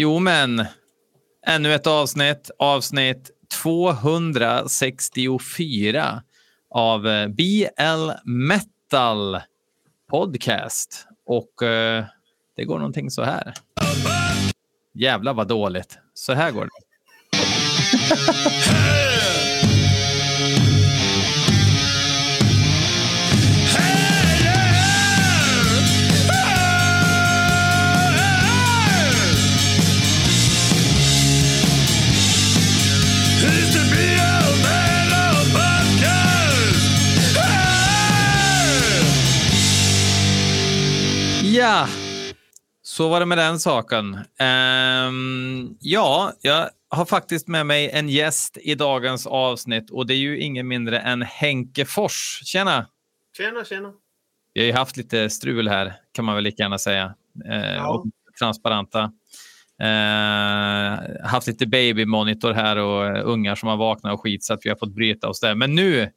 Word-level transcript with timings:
Jo, 0.00 0.18
men 0.18 0.64
ännu 1.46 1.74
ett 1.74 1.86
avsnitt, 1.86 2.50
avsnitt 2.58 3.30
264 3.62 6.22
av 6.70 7.08
eh, 7.08 7.28
BL 7.28 8.10
Metal 8.24 9.40
Podcast. 10.10 11.06
Och 11.26 11.62
eh, 11.62 12.04
det 12.56 12.64
går 12.64 12.78
någonting 12.78 13.10
så 13.10 13.22
här. 13.22 13.54
Jävlar 14.94 15.34
vad 15.34 15.48
dåligt. 15.48 15.98
Så 16.14 16.32
här 16.32 16.50
går 16.50 16.64
det. 16.64 16.70
Ja, 41.58 41.88
så 42.82 43.08
var 43.08 43.20
det 43.20 43.26
med 43.26 43.38
den 43.38 43.58
saken. 43.60 44.18
Ehm, 44.38 45.76
ja, 45.80 46.32
jag 46.40 46.68
har 46.88 47.04
faktiskt 47.04 47.48
med 47.48 47.66
mig 47.66 47.90
en 47.90 48.08
gäst 48.08 48.56
i 48.60 48.74
dagens 48.74 49.26
avsnitt 49.26 49.90
och 49.90 50.06
det 50.06 50.14
är 50.14 50.18
ju 50.18 50.38
ingen 50.38 50.68
mindre 50.68 50.98
än 50.98 51.22
Henke 51.22 51.84
Fors. 51.84 52.40
Tjena! 52.44 52.86
Tjena, 53.36 53.64
tjena. 53.64 53.92
Vi 54.54 54.60
har 54.60 54.66
ju 54.66 54.72
haft 54.72 54.96
lite 54.96 55.30
strul 55.30 55.68
här, 55.68 55.94
kan 56.12 56.24
man 56.24 56.34
väl 56.34 56.44
lika 56.44 56.62
gärna 56.62 56.78
säga. 56.78 57.14
Eh, 57.50 57.74
Ja. 57.76 58.04
transparenta. 58.38 59.12
Eh, 59.82 61.26
haft 61.28 61.46
lite 61.46 61.66
babymonitor 61.66 62.52
här 62.52 62.76
och 62.76 63.06
eh, 63.06 63.22
ungar 63.26 63.54
som 63.54 63.68
har 63.68 63.76
vaknat 63.76 64.12
och 64.14 64.20
skit 64.20 64.44
så 64.44 64.54
att 64.54 64.60
vi 64.64 64.68
har 64.68 64.76
fått 64.76 64.94
bryta 64.94 65.28
oss 65.28 65.40
där. 65.40 65.54
Men 65.54 65.74
nu 65.74 66.10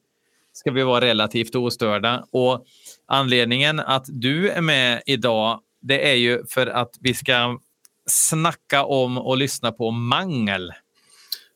ska 0.54 0.72
vi 0.72 0.84
vara 0.84 1.02
relativt 1.06 1.56
ostörda. 1.56 2.26
Och 2.32 2.66
anledningen 3.12 3.80
att 3.80 4.06
du 4.08 4.50
är 4.50 4.62
med 4.62 5.02
idag, 5.06 5.60
det 5.82 6.10
är 6.12 6.16
ju 6.16 6.46
för 6.46 6.68
att 6.68 6.96
vi 7.00 7.14
ska 7.14 7.60
snacka 8.06 8.84
om 8.84 9.18
och 9.18 9.38
lyssna 9.38 9.72
på 9.72 9.92
mangel. 9.92 10.74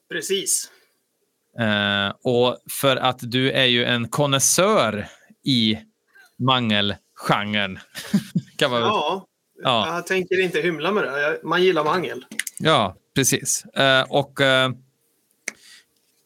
Precis. 0.09 0.71
Eh, 1.59 2.13
och 2.23 2.57
för 2.69 2.95
att 2.97 3.19
du 3.21 3.51
är 3.51 3.65
ju 3.65 3.85
en 3.85 4.09
konnässör 4.09 5.07
i 5.45 5.77
mangelgenren. 6.39 7.79
kan 8.57 8.71
man 8.71 8.81
Ja, 8.81 9.25
Ja. 9.63 9.95
jag 9.95 10.07
tänker 10.07 10.41
inte 10.41 10.61
hymla 10.61 10.91
med 10.91 11.03
det. 11.03 11.39
Man 11.43 11.63
gillar 11.63 11.83
mangel. 11.83 12.25
Ja, 12.59 12.95
precis. 13.15 13.65
Eh, 13.65 14.01
och 14.09 14.41
eh, 14.41 14.69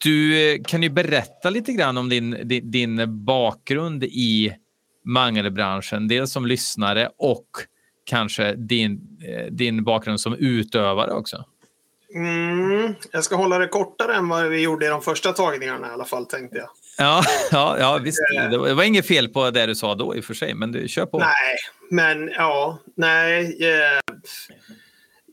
du 0.04 0.62
kan 0.66 0.82
ju 0.82 0.90
berätta 0.90 1.50
lite 1.50 1.72
grann 1.72 1.98
om 1.98 2.08
din, 2.08 2.48
din, 2.48 2.70
din 2.70 3.24
bakgrund 3.24 4.04
i 4.04 4.56
mangelbranschen. 5.10 6.08
Dels 6.08 6.32
som 6.32 6.46
lyssnare 6.46 7.10
och 7.18 7.46
kanske 8.04 8.54
din, 8.54 9.18
eh, 9.28 9.52
din 9.52 9.84
bakgrund 9.84 10.20
som 10.20 10.34
utövare 10.34 11.12
också. 11.12 11.44
Mm, 12.14 12.94
jag 13.12 13.24
ska 13.24 13.36
hålla 13.36 13.58
det 13.58 13.68
kortare 13.68 14.14
än 14.14 14.28
vad 14.28 14.48
vi 14.48 14.60
gjorde 14.60 14.86
i 14.86 14.88
de 14.88 15.02
första 15.02 15.32
tagningarna 15.32 15.88
i 15.88 15.90
alla 15.90 16.04
fall, 16.04 16.26
tänkte 16.26 16.58
jag. 16.58 16.68
Ja, 16.98 17.24
ja, 17.50 17.76
ja 17.78 18.00
visst. 18.02 18.18
Det 18.50 18.58
var, 18.58 18.68
det 18.68 18.74
var 18.74 18.84
inget 18.84 19.06
fel 19.06 19.28
på 19.28 19.50
det 19.50 19.66
du 19.66 19.74
sa 19.74 19.94
då 19.94 20.16
i 20.16 20.20
och 20.20 20.24
för 20.24 20.34
sig, 20.34 20.54
men 20.54 20.72
du 20.72 20.88
kör 20.88 21.06
på. 21.06 21.18
Nej, 21.18 21.56
men 21.90 22.28
ja, 22.28 22.78
nej. 22.94 23.58
Eh, 23.60 24.18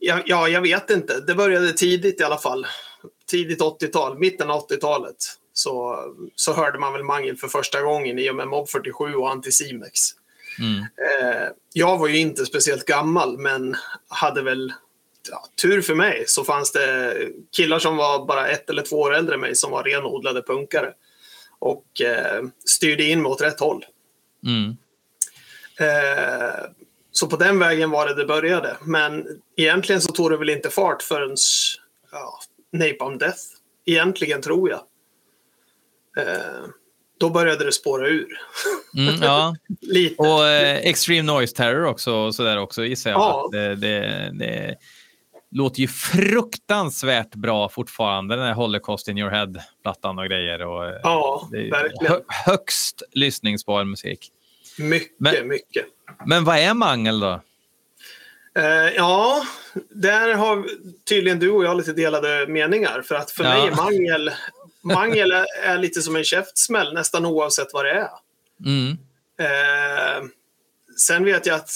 ja, 0.00 0.20
ja, 0.26 0.48
jag 0.48 0.60
vet 0.60 0.90
inte. 0.90 1.20
Det 1.20 1.34
började 1.34 1.72
tidigt 1.72 2.20
i 2.20 2.24
alla 2.24 2.38
fall. 2.38 2.66
Tidigt 3.30 3.60
80-tal, 3.60 4.18
mitten 4.18 4.50
av 4.50 4.68
80-talet. 4.68 5.16
Så, 5.58 6.04
så 6.34 6.52
hörde 6.52 6.78
man 6.78 6.92
väl 6.92 7.04
mangel 7.04 7.36
för 7.36 7.48
första 7.48 7.82
gången 7.82 8.18
i 8.18 8.30
och 8.30 8.34
med 8.34 8.48
Mob 8.48 8.68
47 8.68 9.14
och 9.14 9.30
Anticimex. 9.30 10.00
Mm. 10.58 10.80
Eh, 10.80 11.48
jag 11.72 11.98
var 11.98 12.08
ju 12.08 12.18
inte 12.18 12.46
speciellt 12.46 12.84
gammal, 12.84 13.38
men 13.38 13.76
hade 14.08 14.42
väl 14.42 14.72
ja, 15.30 15.44
tur 15.62 15.82
för 15.82 15.94
mig 15.94 16.24
så 16.26 16.44
fanns 16.44 16.72
det 16.72 17.14
killar 17.56 17.78
som 17.78 17.96
var 17.96 18.26
bara 18.26 18.48
ett 18.48 18.70
eller 18.70 18.82
två 18.82 18.96
år 18.96 19.14
äldre 19.14 19.34
än 19.34 19.40
mig 19.40 19.54
som 19.54 19.70
var 19.70 19.84
renodlade 19.84 20.42
punkare 20.42 20.92
och 21.58 22.00
eh, 22.00 22.42
styrde 22.64 23.04
in 23.04 23.22
mig 23.22 23.30
åt 23.30 23.42
rätt 23.42 23.60
håll. 23.60 23.84
Mm. 24.46 24.76
Eh, 25.80 26.64
så 27.12 27.26
på 27.26 27.36
den 27.36 27.58
vägen 27.58 27.90
var 27.90 28.06
det 28.06 28.14
det 28.14 28.26
började. 28.26 28.76
Men 28.82 29.26
egentligen 29.56 30.00
så 30.00 30.12
tog 30.12 30.30
det 30.30 30.36
väl 30.36 30.50
inte 30.50 30.70
fart 30.70 31.02
förrän 31.02 31.36
ja, 32.12 32.40
Napalm 32.72 33.18
Death. 33.18 33.42
Egentligen 33.86 34.42
tror 34.42 34.70
jag. 34.70 34.80
Eh, 36.18 36.24
då 37.20 37.30
började 37.30 37.64
det 37.64 37.72
spåra 37.72 38.08
ur. 38.08 38.38
Mm, 38.96 39.14
ja. 39.22 39.56
Lite. 39.80 40.22
Och 40.22 40.48
eh, 40.48 40.76
Extreme 40.76 41.22
Noise 41.22 41.56
Terror 41.56 41.84
också, 41.84 42.12
och 42.14 42.34
så 42.34 42.42
där 42.42 42.58
också 42.58 42.84
gissar 42.84 43.10
jag. 43.10 43.20
Ja. 43.20 43.48
Det, 43.52 43.74
det, 43.74 44.30
det 44.38 44.76
låter 45.50 45.80
ju 45.80 45.88
fruktansvärt 45.88 47.34
bra 47.34 47.68
fortfarande, 47.68 48.36
den 48.36 48.44
här 48.46 48.54
Holocaust 48.54 49.08
in 49.08 49.18
your 49.18 49.30
head-plattan 49.30 50.18
och 50.18 50.26
grejer. 50.26 50.62
Och, 50.66 50.86
eh, 50.86 51.00
ja, 51.02 51.48
verkligen. 51.52 52.12
hö, 52.12 52.20
högst 52.28 53.02
lyssningsbar 53.12 53.84
musik. 53.84 54.28
Mycket, 54.78 55.10
Men- 55.20 55.48
mycket. 55.48 55.86
Men 56.26 56.44
vad 56.44 56.58
är 56.58 56.74
mangel 56.74 57.20
då? 57.20 57.40
Eh, 58.58 58.64
ja, 58.96 59.42
där 59.90 60.34
har 60.34 60.66
tydligen 61.08 61.38
du 61.38 61.50
och 61.50 61.64
jag 61.64 61.76
lite 61.76 61.92
delade 61.92 62.46
meningar. 62.48 63.02
För 63.02 63.14
att 63.14 63.30
för 63.30 63.44
Ja. 63.44 63.50
mig 63.50 63.66
är 63.68 63.76
mangel, 63.76 64.30
mangel 64.82 65.32
är, 65.62 65.78
lite 65.78 66.02
som 66.02 66.16
en 66.16 66.24
käftsmäll 66.24 66.94
nästan 66.94 67.26
oavsett 67.26 67.68
vad 67.72 67.84
det 67.84 67.90
är. 67.90 68.10
Mm. 68.66 68.90
Eh, 69.40 70.28
sen 71.08 71.24
vet 71.24 71.46
jag 71.46 71.56
att 71.56 71.70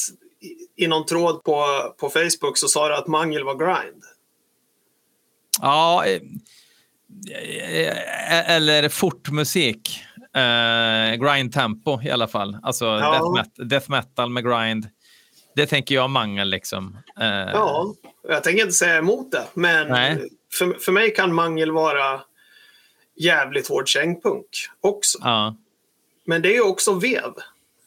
i, 0.76 0.86
någon 0.86 1.06
tråd 1.06 1.44
på, 1.44 1.64
på 1.98 2.10
Facebook 2.10 2.58
så 2.58 2.68
sa 2.68 2.88
du 2.88 2.94
att 2.94 3.06
mangel 3.06 3.44
var 3.44 3.54
grind. 3.54 4.02
Ja, 5.60 6.04
eh, 6.06 6.20
eh, 7.88 8.50
eller 8.50 8.88
fortmusik. 8.88 10.00
Eh, 10.34 11.14
grind 11.14 11.52
tempo 11.52 12.02
i 12.02 12.10
alla 12.10 12.28
fall. 12.28 12.58
Alltså 12.62 12.84
Ja. 12.84 13.12
death, 13.12 13.24
met- 13.58 13.64
death 13.68 13.90
metal 13.90 14.30
med 14.30 14.44
grind. 14.44 14.88
Det 15.56 15.66
tänker 15.66 15.94
jag 15.94 16.10
mangel 16.10 16.48
liksom. 16.50 16.98
Eh, 17.20 17.26
Ja, 17.26 17.94
jag 18.28 18.44
tänker 18.44 18.62
inte 18.62 18.72
säga 18.74 18.96
emot 18.98 19.32
det. 19.32 19.44
Men 19.54 19.88
Nej. 19.88 20.28
för, 20.58 20.72
för 20.78 20.92
mig 20.92 21.14
kan 21.14 21.34
mangel 21.34 21.70
vara 21.72 22.20
jävligt 23.24 23.68
hård 23.68 23.88
kängpunk 23.88 24.46
också. 24.80 25.18
ja. 25.20 25.56
Men 26.24 26.42
det 26.42 26.56
är 26.56 26.66
också 26.66 26.94
vev. 26.94 27.32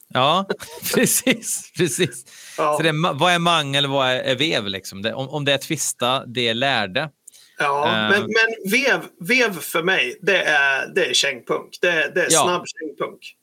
Ja, 0.07 0.45
precis. 0.93 1.71
precis. 1.77 2.25
Ja. 2.57 2.77
Så 2.77 2.83
det, 2.83 2.89
är 2.89 3.13
vad 3.13 3.33
är 3.33 3.39
mangel, 3.39 3.87
vad 3.87 4.07
är, 4.07 4.15
är 4.15 4.35
vev? 4.35 4.67
Liksom? 4.67 5.01
Det, 5.01 5.13
om, 5.13 5.29
om 5.29 5.45
det 5.45 5.53
är 5.53 5.57
twista, 5.57 6.25
det 6.25 6.47
är 6.47 6.53
lärde. 6.53 7.09
Ja, 7.57 7.85
Eh. 7.87 8.09
men, 8.09 8.21
men 8.21 8.71
vev, 8.71 9.01
vev 9.19 9.59
för 9.59 9.83
mig, 9.83 10.17
det 10.21 10.43
är, 10.43 10.87
det 10.87 11.05
är 11.05 11.13
kängpunk. 11.13 11.77
Det, 11.81 11.91
det 12.15 12.21
är 12.21 12.27
Ja. 12.31 12.43
snabb 12.43 12.63
kängpunk. 12.67 13.35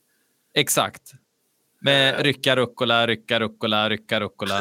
Exakt. 0.54 1.02
Med 1.80 2.20
rycka 2.20 2.56
rucola, 2.56 3.06
rycka 3.06 3.40
rucola, 3.40 3.88
rycka 3.90 4.20
rucola. 4.20 4.60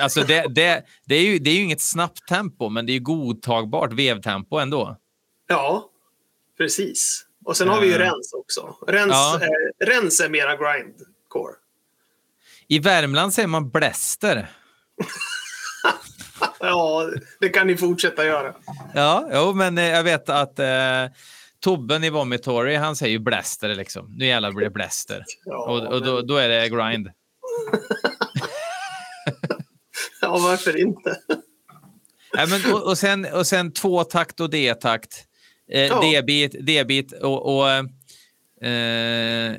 Alltså 0.00 0.20
det, 0.22 0.46
det, 0.54 0.84
det, 1.04 1.14
är 1.14 1.22
ju, 1.22 1.38
det 1.38 1.50
är 1.50 1.54
ju 1.54 1.62
inget 1.62 1.80
snabbt 1.80 2.28
tempo, 2.28 2.68
men 2.68 2.86
det 2.86 2.92
är 2.92 2.98
godtagbart 2.98 3.92
vevtempo 3.92 4.56
ändå. 4.58 4.96
Ja, 5.48 5.89
precis. 6.60 7.24
Och 7.44 7.56
sen 7.56 7.68
har 7.68 7.80
vi 7.80 7.86
ju 7.86 7.92
Eh. 7.94 7.98
rens 7.98 8.32
också. 8.32 8.76
Rens, 8.86 9.10
Ja. 9.12 9.40
är, 9.42 9.86
rens 9.86 10.20
är 10.20 10.28
mera 10.28 10.56
grindcore. 10.56 11.54
I 12.68 12.78
Värmland 12.78 13.34
säger 13.34 13.48
man 13.48 13.70
bläster. 13.70 14.50
Ja, 16.60 17.10
det 17.40 17.48
kan 17.48 17.66
ni 17.66 17.76
fortsätta 17.76 18.24
göra. 18.24 18.54
Ja, 18.94 19.28
jo, 19.32 19.52
men 19.52 19.78
eh, 19.78 19.84
jag 19.88 20.04
vet 20.04 20.28
att 20.28 20.58
eh, 20.58 20.66
Tobben 21.60 22.04
i 22.04 22.10
Vomitory, 22.10 22.74
han 22.76 22.96
säger 22.96 23.12
ju 23.12 23.18
bläster 23.18 23.74
liksom. 23.74 24.14
Nu 24.16 24.26
jävlar 24.26 24.52
blir 24.52 24.64
det 24.64 24.70
bläster. 24.70 25.24
Ja, 25.44 25.64
och 25.70 25.94
och 25.94 26.04
då, 26.04 26.20
då 26.22 26.36
är 26.36 26.48
det 26.48 26.68
grind. 26.68 27.08
Ja, 30.20 30.38
varför 30.38 30.76
inte? 30.80 31.16
Nej, 32.34 32.46
men, 32.48 32.72
och, 32.74 32.82
och, 32.82 32.98
sen, 32.98 33.24
och 33.32 33.46
sen 33.46 33.72
tvåtakt 33.72 34.40
och 34.40 34.50
D-takt. 34.50 35.24
Eh, 35.72 35.80
Ja. 35.86 36.00
D-bit, 36.00 36.56
D-bit 36.60 37.12
och... 37.12 37.56
och 37.56 37.70
eh, 37.70 39.54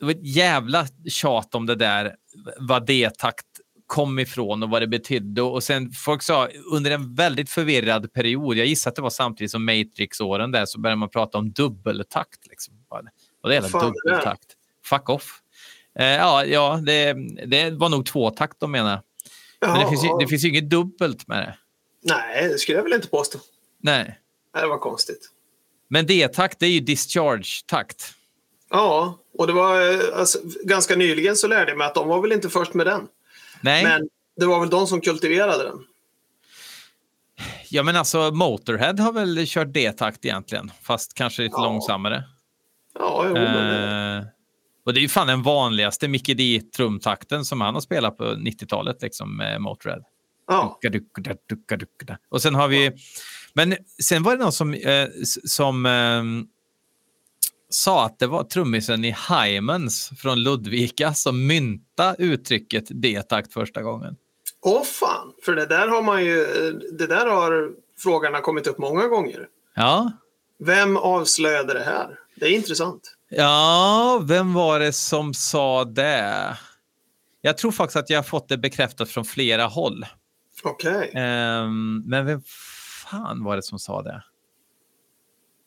det 0.00 0.06
var 0.06 0.12
ett 0.12 0.26
jävla 0.36 0.86
tjat 1.08 1.54
om 1.54 1.66
det 1.66 1.74
där, 1.74 2.14
vad 2.58 2.86
D-takt 2.86 3.46
kom 3.86 4.18
ifrån 4.18 4.62
och 4.62 4.70
vad 4.70 4.82
det 4.82 4.86
betydde. 4.86 5.42
Och 5.42 5.62
sen 5.62 5.90
folk 5.90 6.22
sa 6.22 6.48
under 6.72 6.90
en 6.90 7.14
väldigt 7.14 7.50
förvirrad 7.50 8.12
period, 8.12 8.56
jag 8.56 8.66
gissar 8.66 8.90
att 8.90 8.96
det 8.96 9.02
var 9.02 9.10
samtidigt 9.10 9.50
som 9.50 9.64
Matrix-åren 9.64 10.50
där, 10.50 10.66
så 10.66 10.80
började 10.80 10.98
man 10.98 11.08
prata 11.08 11.38
om 11.38 11.52
dubbeltakt. 11.52 12.46
Liksom. 12.46 12.74
Vad 12.88 13.04
det? 13.50 13.56
Är? 13.56 13.60
Dubbeltakt? 13.60 14.46
Fuck 14.84 15.08
off. 15.08 15.40
Eh, 15.98 16.06
ja, 16.06 16.44
ja 16.44 16.80
det, 16.86 17.16
det 17.46 17.70
var 17.70 17.88
nog 17.88 18.06
tvåtakt 18.06 18.60
de 18.60 18.70
menar. 18.70 19.02
Men 19.60 19.80
det 19.80 19.88
finns, 19.88 20.04
ju, 20.04 20.08
det 20.20 20.26
finns 20.26 20.44
ju 20.44 20.48
inget 20.48 20.70
dubbelt 20.70 21.28
med 21.28 21.38
det. 21.38 21.56
Nej, 22.02 22.48
det 22.48 22.58
skulle 22.58 22.78
jag 22.78 22.82
väl 22.82 22.92
inte 22.92 23.08
påstå. 23.08 23.38
Nej. 23.82 24.18
Det 24.54 24.66
var 24.66 24.78
konstigt. 24.78 25.30
Men 25.88 26.06
D-takt, 26.06 26.58
det 26.58 26.66
är 26.66 26.70
ju 26.70 26.80
discharge-takt. 26.80 28.12
Ja, 28.70 29.18
och 29.38 29.46
det 29.46 29.52
var 29.52 29.92
eh, 29.92 30.18
alltså, 30.18 30.38
ganska 30.64 30.96
nyligen 30.96 31.36
så 31.36 31.46
lärde 31.48 31.70
jag 31.70 31.78
mig 31.78 31.86
att 31.86 31.94
de 31.94 32.08
var 32.08 32.22
väl 32.22 32.32
inte 32.32 32.48
först 32.50 32.74
med 32.74 32.86
den. 32.86 33.08
Nej. 33.60 33.84
Men 33.84 34.08
det 34.36 34.46
var 34.46 34.60
väl 34.60 34.70
de 34.70 34.86
som 34.86 35.00
kultiverade 35.00 35.64
den. 35.64 35.84
Ja, 37.68 37.82
men 37.82 37.96
alltså 37.96 38.30
Motorhead 38.30 38.94
har 39.00 39.12
väl 39.12 39.44
kört 39.46 39.72
D-takt 39.72 40.24
egentligen, 40.24 40.72
fast 40.82 41.14
kanske 41.14 41.42
lite 41.42 41.54
Ja. 41.58 41.64
långsammare. 41.64 42.24
Ja, 42.98 43.24
jo, 43.28 43.32
men, 43.34 44.16
Eh, 44.18 44.24
och 44.86 44.94
det 44.94 45.00
är 45.00 45.02
ju 45.02 45.08
fan 45.08 45.26
den 45.26 45.42
vanligaste 45.42 46.08
Mickey 46.08 46.34
D-trumtakten 46.34 47.44
som 47.44 47.60
han 47.60 47.74
har 47.74 47.80
spelat 47.80 48.16
på 48.18 48.24
90-talet, 48.24 49.02
liksom 49.02 49.36
med 49.36 49.60
Motorhead. 49.60 50.02
ja. 50.48 50.78
Och 52.28 52.42
sen 52.42 52.54
har 52.54 52.68
vi... 52.68 52.92
Men 53.54 53.76
sen 54.02 54.22
var 54.22 54.36
det 54.36 54.42
någon 54.42 54.52
som, 54.52 54.74
eh, 54.74 55.08
som 55.44 55.86
ehm, 55.86 56.46
sa 57.68 58.04
att 58.04 58.18
det 58.18 58.26
var 58.26 58.44
trummisen 58.44 59.04
i 59.04 59.16
Hymens 59.28 60.10
från 60.18 60.42
Ludvika 60.42 61.14
som 61.14 61.46
mynta 61.46 62.14
uttrycket 62.18 62.84
D-takt 62.88 63.52
första 63.52 63.82
gången. 63.82 64.16
Åh 64.62 64.84
fan, 64.84 65.32
för 65.44 65.54
det 65.54 65.66
där 65.66 65.88
har 65.88 66.02
man 66.02 66.24
ju... 66.24 66.46
Det 66.98 67.06
där 67.06 67.26
har 67.26 67.70
frågorna 67.98 68.40
kommit 68.40 68.66
upp 68.66 68.78
många 68.78 69.06
gånger. 69.06 69.46
Ja. 69.74 70.12
Vem 70.58 70.96
avslöjade 70.96 71.74
det 71.74 71.84
här? 71.84 72.18
Det 72.36 72.46
är 72.46 72.50
intressant. 72.50 73.16
Ja, 73.28 74.20
vem 74.24 74.54
var 74.54 74.80
det 74.80 74.92
som 74.92 75.34
sa 75.34 75.84
det? 75.84 76.56
Jag 77.40 77.58
tror 77.58 77.72
faktiskt 77.72 77.96
att 77.96 78.10
jag 78.10 78.18
har 78.18 78.22
fått 78.22 78.48
det 78.48 78.58
bekräftat 78.58 79.08
från 79.10 79.24
flera 79.24 79.66
håll. 79.66 80.06
Okej. 80.62 81.12
Ehm, 81.14 82.02
men 82.06 82.26
vem 82.26 82.42
fan 83.10 83.44
var 83.44 83.56
det 83.56 83.62
som 83.62 83.78
sa 83.78 84.02
det? 84.02 84.22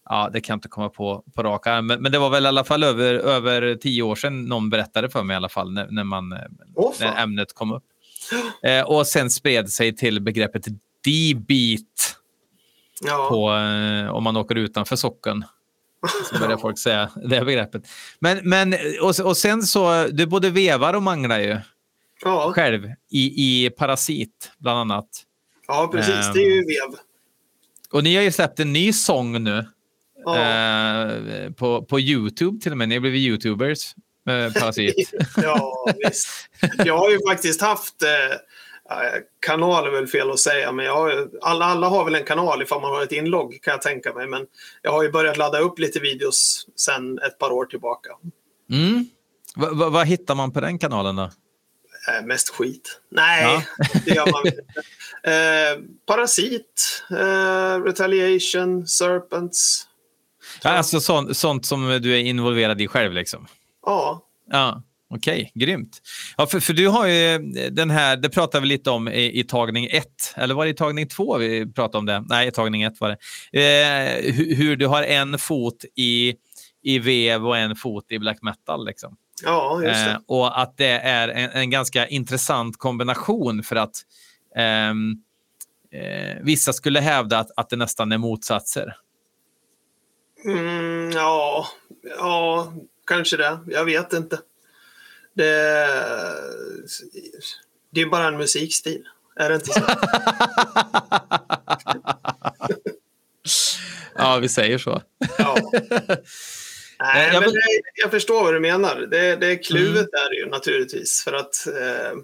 Ja, 0.09 0.29
det 0.33 0.41
kan 0.41 0.53
jag 0.53 0.57
inte 0.57 0.67
komma 0.67 0.89
på 0.89 1.23
på 1.35 1.43
rak 1.43 1.67
arm. 1.67 1.87
Men, 1.87 2.01
men 2.01 2.11
det 2.11 2.19
var 2.19 2.29
väl 2.29 2.43
i 2.45 2.47
alla 2.47 2.63
fall 2.63 2.83
över, 2.83 3.13
över 3.13 3.75
tio 3.75 4.01
år 4.03 4.15
sedan 4.15 4.45
någon 4.45 4.69
berättade 4.69 5.09
för 5.09 5.23
mig 5.23 5.33
i 5.33 5.37
alla 5.37 5.49
fall 5.49 5.73
när, 5.73 5.87
när, 5.91 6.03
man, 6.03 6.31
eh, 6.33 6.39
Åh 6.75 6.93
när 6.99 7.23
ämnet 7.23 7.53
kom 7.53 7.71
upp. 7.71 7.83
Eh, 8.63 8.81
och 8.81 9.07
sen 9.07 9.29
spred 9.29 9.69
sig 9.69 9.95
till 9.95 10.21
begreppet 10.21 10.65
D-beat 11.05 12.17
Ja. 13.01 13.27
på, 13.29 13.53
eh, 13.53 14.15
om 14.15 14.23
man 14.23 14.37
åker 14.37 14.55
utanför 14.55 14.95
socken. 14.95 15.45
Så 16.31 16.39
börjar 16.39 16.57
folk 16.61 16.79
säga 16.79 17.09
det 17.15 17.45
begreppet. 17.45 17.83
Men, 18.19 18.49
men 18.49 18.75
och, 19.01 19.19
och 19.25 19.37
sen 19.37 19.63
så, 19.63 20.07
du 20.07 20.25
både 20.25 20.49
vevar 20.49 20.93
och 20.93 21.03
manglar 21.03 21.39
ju 21.39 21.57
ja. 22.23 22.51
själv 22.55 22.85
i, 23.11 23.65
i 23.65 23.69
Parasit 23.69 24.51
bland 24.57 24.79
annat. 24.79 25.07
ja, 25.67 25.89
precis. 25.91 26.15
Ehm. 26.27 26.33
Det 26.33 26.39
är 26.39 26.55
ju 26.55 26.61
vev. 26.61 26.99
Och 27.93 28.03
ni 28.03 28.15
har 28.15 28.23
ju 28.23 28.31
släppt 28.31 28.59
en 28.59 28.73
ny 28.73 28.93
sång 28.93 29.43
nu 29.43 29.65
Ja. 30.25 30.37
eh, 30.37 31.51
på, 31.51 31.85
på 31.85 31.99
YouTube 31.99 32.59
till 32.59 32.71
och 32.71 32.77
med. 32.77 32.89
Ni 32.89 32.95
har 32.95 32.99
blivit 32.99 33.21
YouTubers 33.21 33.95
med 34.25 34.53
Parasit. 34.53 35.11
ja, 35.37 35.87
visst. 35.97 36.27
Jag 36.85 36.97
har 36.97 37.09
ju 37.09 37.19
faktiskt 37.29 37.61
haft... 37.61 38.03
Eh, 38.03 38.31
eh, 38.97 39.13
kanal 39.45 39.87
är 39.87 39.91
väl 39.91 40.07
fel 40.07 40.31
att 40.31 40.39
säga, 40.39 40.71
men 40.71 40.87
har, 40.87 41.29
alla, 41.41 41.65
alla 41.65 41.87
har 41.87 42.05
väl 42.05 42.15
en 42.15 42.23
kanal 42.23 42.61
ifall 42.61 42.81
man 42.81 42.91
har 42.91 43.03
ett 43.03 43.11
inlogg 43.11 43.59
kan 43.61 43.71
jag 43.71 43.81
tänka 43.81 44.13
mig. 44.13 44.27
Men 44.27 44.45
jag 44.81 44.91
har 44.91 45.03
ju 45.03 45.11
börjat 45.11 45.37
ladda 45.37 45.59
upp 45.59 45.79
lite 45.79 45.99
videos 45.99 46.67
sedan 46.75 47.19
ett 47.19 47.39
par 47.39 47.51
år 47.51 47.65
tillbaka. 47.65 48.09
Mm. 48.71 49.05
Va, 49.55 49.69
va, 49.73 49.89
vad 49.89 50.07
hittar 50.07 50.35
man 50.35 50.51
på 50.53 50.61
den 50.61 50.79
kanalen 50.79 51.15
då? 51.15 51.31
Eh, 52.07 52.25
mest 52.25 52.49
skit. 52.49 53.01
Nej, 53.11 53.67
det 54.05 54.15
gör 54.15 54.31
man 54.31 54.45
inte. 54.45 54.61
Eh, 55.23 55.79
Parasit, 56.07 57.03
eh, 57.11 57.83
Retaliation, 57.83 58.87
Serpents. 58.87 59.87
Ja, 60.63 60.69
alltså 60.69 60.99
sånt, 60.99 61.37
sånt 61.37 61.65
som 61.65 61.99
du 62.01 62.13
är 62.15 62.19
involverad 62.19 62.81
i 62.81 62.87
själv 62.87 63.13
liksom? 63.13 63.47
Ja, 63.85 64.27
Ja, 64.51 64.83
okej, 65.09 65.51
grymt. 65.55 66.01
Ja, 66.37 66.47
för, 66.47 66.59
för 66.59 66.73
du 66.73 66.87
har 66.87 67.07
ju 67.07 67.37
den 67.71 67.89
här, 67.89 68.17
det 68.17 68.29
pratade 68.29 68.61
vi 68.61 68.67
lite 68.67 68.89
om 68.89 69.07
i, 69.07 69.39
i 69.39 69.43
tagning 69.43 69.85
ett, 69.91 70.33
eller 70.35 70.55
var 70.55 70.65
det 70.65 70.71
i 70.71 70.75
tagning 70.75 71.07
två 71.07 71.37
vi 71.37 71.73
pratade 71.73 71.97
om 71.97 72.05
det? 72.05 72.23
Nej, 72.29 72.47
i 72.47 72.51
tagning 72.51 72.83
ett 72.83 72.99
var 72.99 73.09
det. 73.09 73.17
Eh, 73.61 74.33
hur, 74.33 74.55
hur 74.55 74.75
du 74.75 74.87
har 74.87 75.03
en 75.03 75.37
fot 75.39 75.85
i, 75.95 76.35
i 76.83 76.99
vev 76.99 77.47
och 77.47 77.57
en 77.57 77.75
fot 77.75 78.05
i 78.09 78.19
black 78.19 78.41
metal. 78.41 78.85
Liksom. 78.85 79.15
Ja 79.43 79.83
just 79.83 80.05
det. 80.05 80.11
Eh, 80.11 80.17
och 80.25 80.61
att 80.61 80.77
det 80.77 80.99
är 80.99 81.27
en, 81.27 81.49
en 81.49 81.69
ganska 81.69 82.07
intressant 82.07 82.77
kombination 82.77 83.63
för 83.63 83.75
att 83.75 83.95
ehm, 84.55 85.11
eh, 85.91 86.37
vissa 86.41 86.73
skulle 86.73 86.99
hävda 86.99 87.39
att, 87.39 87.51
att 87.55 87.69
det 87.69 87.75
nästan 87.75 88.11
är 88.11 88.17
motsatser. 88.17 88.95
Mm, 90.45 91.11
ja, 91.11 91.67
ja, 92.17 92.73
kanske 93.07 93.37
det. 93.37 93.59
Jag 93.67 93.85
vet 93.85 94.13
inte. 94.13 94.39
Det, 95.33 95.87
det 97.89 98.01
är 98.01 98.05
bara 98.05 98.27
en 98.27 98.37
musikstil. 98.37 99.03
Är 99.35 99.49
det 99.49 99.55
inte 99.55 99.73
så? 99.73 99.81
ja, 104.15 104.37
vi 104.41 104.49
säger 104.49 104.77
så. 104.77 105.01
Ja. 105.37 105.57
Nej, 107.03 107.29
Jag 107.33 107.41
men 107.41 107.53
det, 107.53 107.59
jag 107.95 108.11
förstår 108.11 108.43
vad 108.43 108.53
du 108.53 108.59
menar. 108.59 108.95
Det, 108.95 109.35
det 109.35 109.47
är 109.47 109.63
kluvet 109.63 110.09
Mm. 110.13 110.25
är 110.25 110.29
det 110.29 110.35
ju 110.35 110.45
naturligtvis. 110.49 111.23
För 111.23 111.33
att 111.33 111.67
eh, 111.67 112.17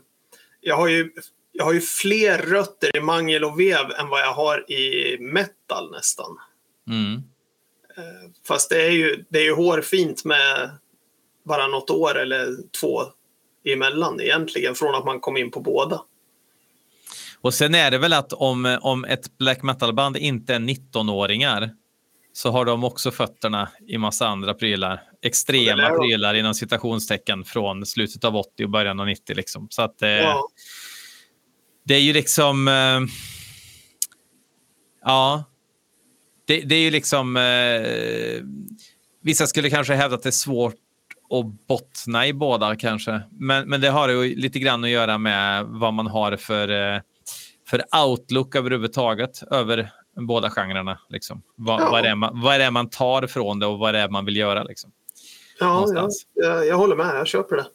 jag, 0.62 0.76
har 0.76 0.88
ju, 0.88 1.12
jag 1.52 1.66
har 1.66 1.74
ju 1.74 1.82
fler 1.82 2.38
rötter 2.38 2.98
i 2.98 3.02
mangel 3.02 3.44
och 3.44 3.60
vev 3.60 3.92
än 4.00 4.10
vad 4.10 4.22
jag 4.22 4.34
har 4.34 4.72
i 4.72 5.18
metal 5.20 5.92
nästan. 5.92 6.38
Mm. 6.90 7.14
Eh, 7.98 8.30
Fast 8.48 8.70
det 8.70 8.82
är 8.86 8.92
ju, 8.92 9.26
det 9.30 9.40
är 9.40 9.44
ju 9.44 9.54
hårfint 9.54 10.26
med 10.26 10.70
bara 11.46 11.68
något 11.68 11.90
år 11.90 12.18
eller 12.20 12.48
två 12.82 13.02
emellan 13.66 14.22
egentligen 14.22 14.76
från 14.76 14.96
att 14.96 15.06
man 15.06 15.20
kom 15.20 15.38
in 15.38 15.52
på 15.52 15.60
båda. 15.60 16.02
Och 17.42 17.54
sen 17.54 17.76
är 17.76 17.92
det 17.92 17.98
väl 17.98 18.14
att 18.14 18.34
om, 18.34 18.78
om 18.82 19.06
ett 19.06 19.38
black 19.38 19.64
metal-band 19.64 20.18
inte 20.18 20.56
är 20.56 20.60
19-åringar 20.60 21.70
så 22.40 22.52
har 22.52 22.66
de 22.66 22.84
också 22.84 23.12
fötterna 23.12 23.70
i 23.88 23.98
massa 23.98 24.28
andra 24.28 24.54
prylar. 24.54 25.02
Extrema 25.22 25.90
prylar 25.90 26.34
inom 26.34 26.54
citationstecken 26.54 27.46
från 27.46 27.86
slutet 27.86 28.24
av 28.24 28.36
80 28.36 28.64
och 28.64 28.70
början 28.70 29.00
av 29.00 29.06
90. 29.06 29.36
Liksom. 29.36 29.68
Så 29.70 29.82
att, 29.82 30.02
eh, 30.02 30.10
Ja, 30.10 30.48
det 31.86 31.96
är 31.96 32.02
ju 32.02 32.14
liksom... 32.14 32.68
Eh, 32.68 33.02
ja. 35.04 35.44
Det, 36.48 36.62
det 36.62 36.76
är 36.76 36.82
ju 36.82 36.92
liksom... 36.92 37.38
Eh, 37.38 38.44
vissa 39.24 39.48
skulle 39.48 39.70
kanske 39.70 39.94
hävda 39.94 40.16
att 40.16 40.24
det 40.24 40.30
är 40.30 40.32
svårt 40.32 40.76
att 41.30 41.68
bottna 41.68 42.28
i 42.28 42.34
båda 42.34 42.76
kanske. 42.76 43.22
Men, 43.32 43.70
men 43.70 43.82
det 43.82 43.90
har 43.90 44.10
ju 44.10 44.36
lite 44.36 44.60
grann 44.60 44.84
att 44.84 44.90
göra 44.90 45.18
med 45.18 45.66
vad 45.66 45.94
man 45.94 46.08
har 46.08 46.38
för, 46.38 46.94
eh, 46.96 47.02
för 47.70 47.84
outlook 48.06 48.56
överhuvudtaget 48.56 49.44
över 49.52 49.92
båda 50.28 50.50
genrerna. 50.50 51.00
Liksom. 51.10 51.42
Vad, 51.56 51.82
Ja. 51.82 51.90
vad, 51.92 52.06
är 52.06 52.16
man, 52.16 52.42
vad 52.42 52.56
är 52.56 52.60
det 52.60 52.72
man 52.72 52.90
tar 52.90 53.28
från 53.28 53.60
det 53.60 53.66
och 53.66 53.80
vad 53.80 53.94
det 53.94 54.00
är 54.00 54.10
man 54.10 54.26
vill 54.26 54.36
göra. 54.38 54.64
Liksom. 54.64 54.92
ja, 55.60 55.86
ja 55.96 56.10
jag, 56.34 56.68
jag 56.68 56.78
håller 56.78 56.96
med. 56.96 57.16
Jag 57.16 57.28
köper 57.28 57.56
det. 57.56 57.66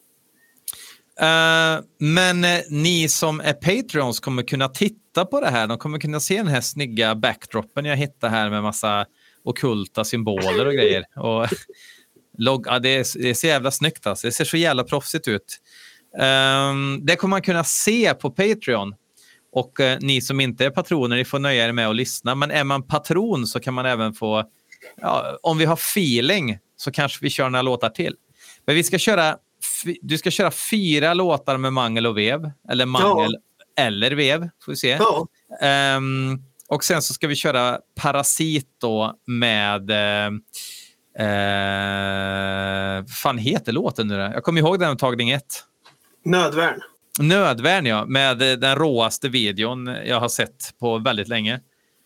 Eh, 1.19 1.79
men 1.99 2.43
eh, 2.43 2.59
ni 2.69 3.07
som 3.09 3.39
är 3.39 3.53
Patreons 3.53 4.19
kommer 4.19 4.43
kunna 4.43 4.69
titta 4.69 5.25
på 5.25 5.41
det 5.41 5.49
här. 5.49 5.67
De 5.67 5.77
kommer 5.77 5.99
kunna 5.99 6.19
se 6.19 6.37
den 6.37 6.47
här 6.47 6.61
snygga 6.61 7.15
backdropen 7.15 7.85
jag 7.85 7.95
hittade 7.97 8.31
här 8.31 8.49
med 8.49 8.63
massa 8.63 9.05
okulta 9.43 10.03
symboler 10.03 10.65
och 10.65 10.73
grejer. 10.73 11.03
Och 11.15 11.47
log- 12.37 12.67
ja, 12.67 12.79
det, 12.79 12.89
är, 12.89 13.21
det 13.23 13.29
är 13.29 13.33
så 13.33 13.47
jävla 13.47 13.71
snyggt. 13.71 14.07
Alltså. 14.07 14.27
Det 14.27 14.31
ser 14.31 14.45
så 14.45 14.57
jävla 14.57 14.83
proffsigt 14.83 15.27
ut. 15.27 15.57
Ehm, 16.19 16.99
det 17.05 17.15
kommer 17.15 17.29
man 17.29 17.41
kunna 17.41 17.63
se 17.63 18.13
på 18.13 18.29
Patreon. 18.31 18.95
Och 19.55 19.79
eh, 19.79 19.97
ni 20.01 20.21
som 20.21 20.39
inte 20.39 20.65
är 20.65 20.69
patroner, 20.69 21.15
ni 21.15 21.25
får 21.25 21.39
nöja 21.39 21.67
er 21.67 21.71
med 21.71 21.87
att 21.87 21.95
lyssna. 21.95 22.35
Men 22.35 22.51
är 22.51 22.63
man 22.63 22.83
patron 22.83 23.47
så 23.47 23.59
kan 23.59 23.73
man 23.73 23.85
även 23.85 24.13
få, 24.13 24.43
ja, 25.01 25.37
om 25.41 25.57
vi 25.57 25.65
har 25.65 25.73
feeling 25.73 26.57
så 26.77 26.91
kanske 26.91 27.19
vi 27.21 27.29
kör 27.29 27.49
några 27.49 27.61
låtar 27.61 27.89
till. 27.89 28.15
Men 28.65 28.75
vi 28.75 28.83
ska 28.83 28.97
köra, 28.97 29.37
du 30.01 30.17
ska 30.17 30.31
köra 30.31 30.51
fyra 30.51 31.13
låtar 31.13 31.57
med 31.57 31.73
mangel 31.73 32.07
och 32.07 32.17
vev. 32.17 32.51
Eller 32.69 32.85
mangel 32.85 33.37
eller 33.77 34.11
vev, 34.11 34.49
får 34.65 34.71
vi 34.71 34.75
se. 34.75 34.89
Ja, 34.89 35.27
Ehm, 35.61 36.39
och 36.67 36.83
sen 36.83 37.01
så 37.01 37.13
ska 37.13 37.27
vi 37.27 37.35
köra 37.35 37.79
Parasit 38.01 38.69
då 38.81 39.15
med... 39.25 39.89
Eh, 39.89 40.27
eh, 41.27 43.05
fan 43.05 43.37
heter 43.37 43.71
låten 43.71 44.07
nu 44.07 44.17
då? 44.17 44.21
Jag 44.21 44.43
kommer 44.43 44.61
ihåg 44.61 44.79
den 44.79 44.97
tagning 44.97 45.29
ett. 45.31 45.63
nödvärn. 46.25 46.81
Nödvärn 47.19 47.85
ja, 47.85 48.05
med 48.05 48.41
eh, 48.51 48.57
den 48.57 48.75
råaste 48.75 49.29
videon 49.29 49.87
jag 50.05 50.19
har 50.19 50.29
sett 50.29 50.73
på 50.79 50.97
väldigt 50.97 51.27
länge. 51.27 51.59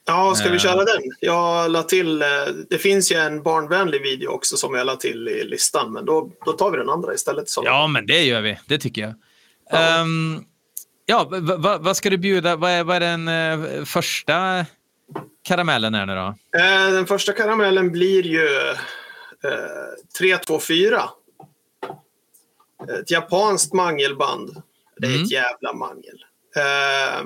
Ja, 0.08 0.36
ska 0.36 0.50
vi 0.50 0.56
Eh. 0.56 0.60
köra 0.62 0.76
den? 0.86 1.02
Jag 1.20 1.72
la 1.72 1.84
till, 1.84 2.22
eh, 2.22 2.28
det 2.70 2.78
finns 2.78 3.12
ju 3.12 3.16
en 3.16 3.44
barnvänlig 3.44 4.02
video 4.02 4.30
också 4.30 4.58
som 4.58 4.76
jag 4.76 4.86
la 4.88 4.96
till 4.96 5.28
i 5.28 5.44
listan, 5.44 5.94
men 5.94 6.06
då, 6.06 6.32
då 6.46 6.52
tar 6.52 6.72
vi 6.72 6.78
den 6.78 6.90
andra 6.90 7.14
istället. 7.14 7.50
Som, 7.50 7.66
Ja, 7.66 7.88
men 7.88 8.06
det 8.06 8.22
gör 8.24 8.42
vi. 8.42 8.60
Det 8.68 8.78
tycker 8.78 9.02
jag. 9.02 9.14
Ja. 9.72 9.78
Ehm, 10.02 10.44
Ja, 11.06 11.28
v- 11.32 11.40
v- 11.40 11.78
vad 11.80 11.98
ska 11.98 12.10
du 12.10 12.18
bjuda? 12.18 12.56
Vad 12.56 12.72
är, 12.72 12.84
vad 12.84 12.96
är 12.96 13.00
den 13.00 13.28
eh, 13.28 13.86
första 13.86 14.66
karamellen 15.44 15.94
här 15.94 16.06
nu 16.06 16.16
då? 16.16 16.36
Eh, 16.60 16.92
den 16.94 17.06
första 17.08 17.34
karamellen 17.34 17.92
blir 17.92 18.24
ju 18.28 18.48
eh, 18.48 18.78
324. 20.20 21.02
Ett 23.00 23.12
japanskt 23.12 23.74
mangelband. 23.74 24.62
Det 25.00 25.08
är 25.08 25.12
Mm. 25.12 25.24
ett 25.24 25.32
jävla 25.32 25.74
mangel. 25.74 26.26
Eh, 26.56 27.26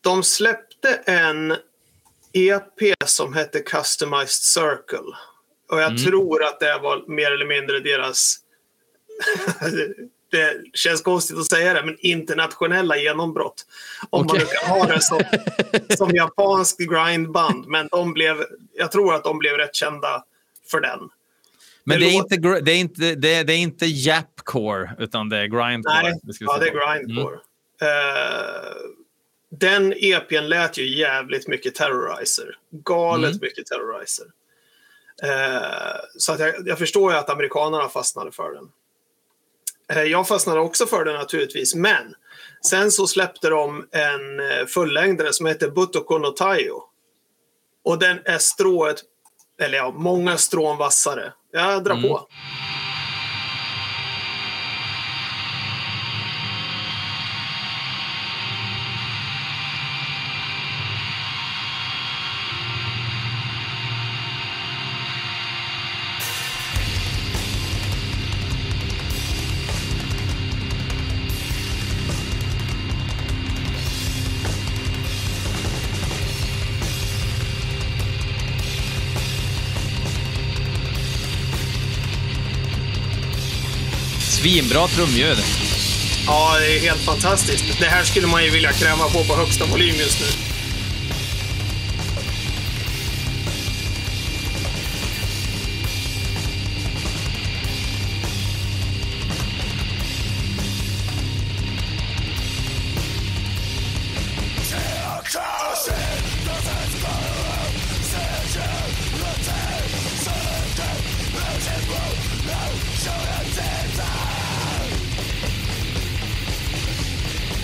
de 0.00 0.22
släppte 0.22 0.94
en 1.06 1.56
EP 2.32 2.94
som 3.06 3.34
hette 3.34 3.60
Customized 3.60 4.28
Circle. 4.28 5.16
Och 5.70 5.80
jag 5.80 5.90
Mm. 5.90 6.04
tror 6.04 6.44
att 6.44 6.60
det 6.60 6.78
var 6.78 7.04
mer 7.08 7.30
eller 7.32 7.46
mindre 7.46 7.80
deras 7.80 8.36
det 10.30 10.60
känns 10.74 11.02
konstigt 11.02 11.38
att 11.38 11.46
säga 11.46 11.74
det, 11.74 11.84
men 11.84 11.96
internationella 12.00 12.96
genombrott. 12.96 13.66
Om 14.10 14.26
man 14.26 14.36
Okej. 14.36 14.40
nu 14.40 14.46
kan 14.46 14.78
ha 14.78 14.86
det 14.86 15.00
som, 15.02 15.22
som 15.96 16.10
japansk 16.10 16.78
grindband. 16.78 17.66
Men 17.66 17.88
de 17.90 18.12
blev, 18.12 18.44
jag 18.74 18.92
tror 18.92 19.14
att 19.14 19.24
de 19.24 19.38
blev 19.38 19.56
rätt 19.56 19.74
kända 19.74 20.24
för 20.70 20.80
den. 20.80 20.98
Men 21.84 22.00
Det 22.00 22.04
det 22.04 22.10
är, 22.10 22.14
inte, 22.14 22.60
det 22.60 22.72
är 22.72 22.78
inte, 22.78 23.14
det 23.14 23.34
är, 23.34 23.44
det 23.44 23.52
är 23.52 23.58
inte 23.58 23.86
Japcore, 23.86 24.90
utan 24.98 25.28
det 25.28 25.36
är 25.36 25.46
Grindcore. 25.46 26.02
Nej, 26.02 26.20
ja, 26.40 26.58
det 26.58 26.68
är 26.68 26.98
grindcore. 26.98 27.38
Eh, 27.82 28.72
den 29.50 29.94
EPn 29.96 30.48
lät 30.48 30.78
ju 30.78 30.98
jävligt 30.98 31.48
mycket 31.48 31.74
Terrorizer. 31.74 32.58
Galet 32.70 33.30
Mm. 33.30 33.38
mycket 33.42 33.66
Terrorizer. 33.66 34.26
Eh, 35.22 36.00
så 36.16 36.32
att 36.32 36.40
jag, 36.40 36.68
jag 36.68 36.78
förstår 36.78 37.12
ju 37.12 37.18
att 37.18 37.30
amerikanerna 37.30 37.88
fastnade 37.88 38.32
för 38.32 38.52
den. 38.52 38.68
Eh, 39.92 40.02
jag 40.02 40.28
fastnade 40.28 40.60
också 40.60 40.86
för 40.86 41.04
den 41.04 41.14
naturligtvis, 41.14 41.74
men 41.74 42.14
sen 42.66 42.90
så 42.90 43.06
släppte 43.06 43.48
de 43.48 43.86
en 43.90 44.66
fullängdare 44.66 45.32
som 45.32 45.46
heter 45.46 45.70
Butoko 45.70 46.18
no 46.18 46.30
Taio. 46.30 46.82
Och 47.84 47.98
den 47.98 48.18
är 48.24 48.38
strået, 48.38 48.96
eller 49.60 49.78
ja, 49.78 49.92
många 49.96 50.36
strån 50.36 50.78
vassare. 50.78 51.32
Jag 51.52 51.84
drar 51.84 51.94
Mm. 51.94 52.10
Svinbra 84.42 84.88
trumljud. 84.88 85.38
Ja, 86.26 86.56
det 86.60 86.76
är 86.76 86.80
helt 86.80 87.00
fantastiskt. 87.00 87.64
Det 87.80 87.86
här 87.86 88.04
skulle 88.04 88.26
man 88.26 88.44
ju 88.44 88.50
vilja 88.50 88.72
kräva 88.72 89.08
på 89.08 89.24
på 89.24 89.36
högsta 89.36 89.64
volym 89.64 89.94
just 89.98 90.20
nu. 90.20 90.51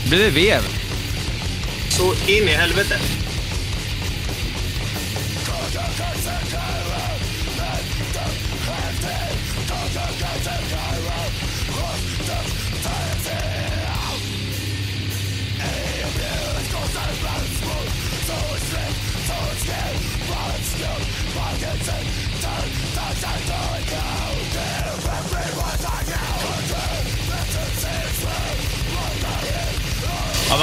Blir 0.09 0.19
det 0.19 0.31
vev? 0.31 0.63
Så 1.91 2.13
in 2.29 2.49
i 2.49 2.55
helvete. 2.57 3.18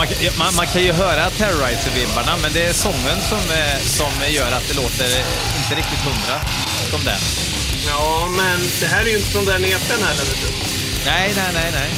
Man, 0.05 0.13
kan- 0.15 0.37
man, 0.37 0.55
man 0.55 0.67
kan 0.67 0.83
ju 0.83 0.91
höra 0.91 1.29
Terrorizer-vibbarna, 1.29 2.37
men 2.41 2.53
det 2.53 2.65
är 2.65 2.73
sången 2.73 3.21
som, 3.29 3.37
eh, 3.39 3.79
som 3.83 4.11
gör 4.29 4.51
att 4.51 4.67
det 4.67 4.73
låter 4.75 5.05
inte 5.57 5.75
riktigt 5.75 5.99
hundra 5.99 6.39
som 6.91 7.03
den. 7.03 7.19
Ja, 7.87 8.27
men 8.37 8.59
det 8.79 8.85
här 8.85 9.01
är 9.01 9.09
ju 9.09 9.15
inte 9.17 9.29
från 9.29 9.45
den 9.45 9.65
EPn 9.65 10.03
heller. 10.03 10.25
Vet 10.25 10.41
du. 10.41 10.47
Nej, 11.05 11.31
nej, 11.35 11.51
nej, 11.53 11.71
nej. 11.73 11.89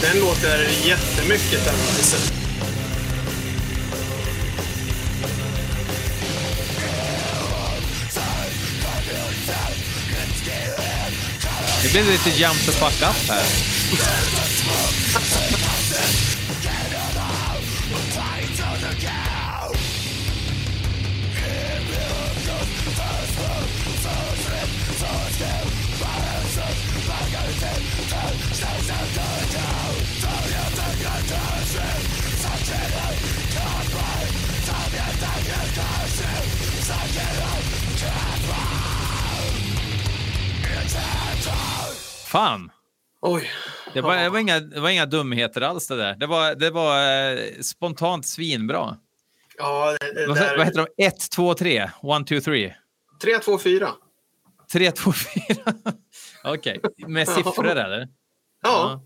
Den 0.00 0.20
låter 0.20 0.68
jättemycket 0.84 1.64
Terrorizer. 1.64 2.20
Det 11.82 11.92
blir 11.92 12.04
lite 12.04 12.30
jump 12.30 12.58
the 12.66 12.72
fuck 12.72 13.02
up 13.02 13.28
här. 13.28 13.44
Fan. 42.26 42.70
Oj. 43.20 43.50
Det 43.94 44.00
var, 44.00 44.16
det, 44.16 44.28
var 44.28 44.38
inga, 44.38 44.60
det 44.60 44.80
var 44.80 44.90
inga 44.90 45.06
dumheter 45.06 45.60
alls 45.60 45.88
det 45.88 45.96
där. 45.96 46.14
Det 46.16 46.26
var, 46.26 46.54
det 46.54 46.70
var 46.70 47.30
eh, 47.32 47.38
spontant 47.60 48.26
svinbra. 48.26 48.96
Ja, 49.58 49.96
det, 50.00 50.14
det 50.14 50.26
Vad, 50.26 50.36
där... 50.36 50.56
vad 50.56 50.66
heter 50.66 50.86
de? 50.96 51.04
1, 51.04 51.30
2, 51.30 51.54
3. 51.54 51.78
1, 51.78 51.90
2, 52.26 52.40
3. 52.40 52.74
3, 53.22 53.38
2, 53.38 53.58
4. 53.58 53.92
3, 54.72 54.92
2, 54.92 55.12
4. 55.12 55.56
Okej. 56.44 56.80
Med 57.06 57.28
siffror 57.28 57.66
eller? 57.76 58.08
Ja. 58.62 59.00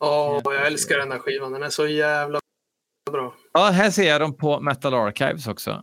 Ja, 0.00 0.40
jag 0.44 0.66
älskar 0.66 0.98
den 0.98 1.12
här 1.12 1.18
skivan. 1.18 1.52
Den 1.52 1.62
är 1.62 1.70
så 1.70 1.86
jävla 1.86 2.40
bra. 3.10 3.34
Ja, 3.52 3.70
här 3.70 3.90
ser 3.90 4.08
jag 4.08 4.20
dem 4.20 4.36
på 4.36 4.60
Metal 4.60 4.94
Archives 4.94 5.46
också. 5.46 5.82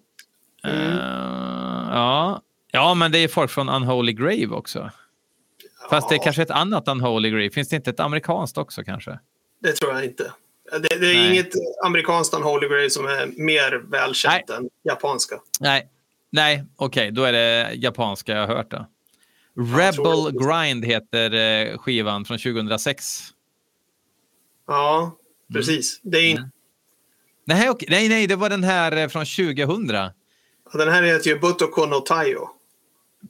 Mm. 0.64 0.78
Eh, 0.78 1.88
ja. 1.92 2.42
ja, 2.72 2.94
men 2.94 3.12
det 3.12 3.18
är 3.18 3.28
folk 3.28 3.52
från 3.52 3.70
Unholy 3.70 4.14
Grave 4.14 4.48
också. 4.48 4.92
Fast 5.90 6.10
det 6.10 6.16
är 6.16 6.24
kanske 6.24 6.42
ett 6.42 6.52
annat 6.52 6.88
Unholy 6.88 7.30
Grave. 7.30 7.50
Finns 7.50 7.70
det 7.70 7.76
inte 7.76 7.90
ett 7.90 8.00
amerikanskt 8.00 8.58
också 8.58 8.84
kanske? 8.84 9.20
Det 9.60 9.72
tror 9.72 9.94
jag 9.94 10.06
inte. 10.06 10.32
Det, 10.72 10.80
det 10.80 11.12
är 11.12 11.14
Nej. 11.14 11.32
inget 11.32 11.52
amerikanskt 11.86 12.34
Unholy 12.34 12.68
Grave 12.68 12.90
som 12.90 13.06
är 13.06 13.44
mer 13.46 13.84
välkänt 13.92 14.50
än 14.50 14.70
japanska. 14.84 15.36
Nej, 15.60 15.90
nej, 16.30 16.66
okej, 16.76 17.12
då 17.12 17.24
är 17.24 17.32
det 17.32 17.72
japanska 17.74 18.32
jag 18.32 18.48
har 18.48 18.56
hört. 18.56 18.72
Då. 18.72 18.86
Rebel. 19.58 20.32
Grind 20.32 20.86
heter 20.86 21.34
eh, 21.34 21.78
skivan 21.78 22.26
från 22.26 22.38
2006. 22.38 23.22
Ja, 24.68 25.18
precis. 25.54 26.00
Det 26.04 26.18
är 26.18 26.24
in... 26.24 26.38
Mm. 26.38 26.50
Nej, 27.48 27.70
okej, 27.70 27.88
nej, 27.92 28.10
nej, 28.10 28.28
det 28.28 28.36
var 28.36 28.50
den 28.50 28.64
här 28.64 28.92
eh, 28.92 29.08
från 29.08 29.26
2000. 29.26 29.88
Den 30.74 30.90
här 30.90 31.04
heter 31.04 31.30
ju 31.30 31.40
Butoko 31.40 31.86
no 31.86 32.00
Taio. 32.00 32.50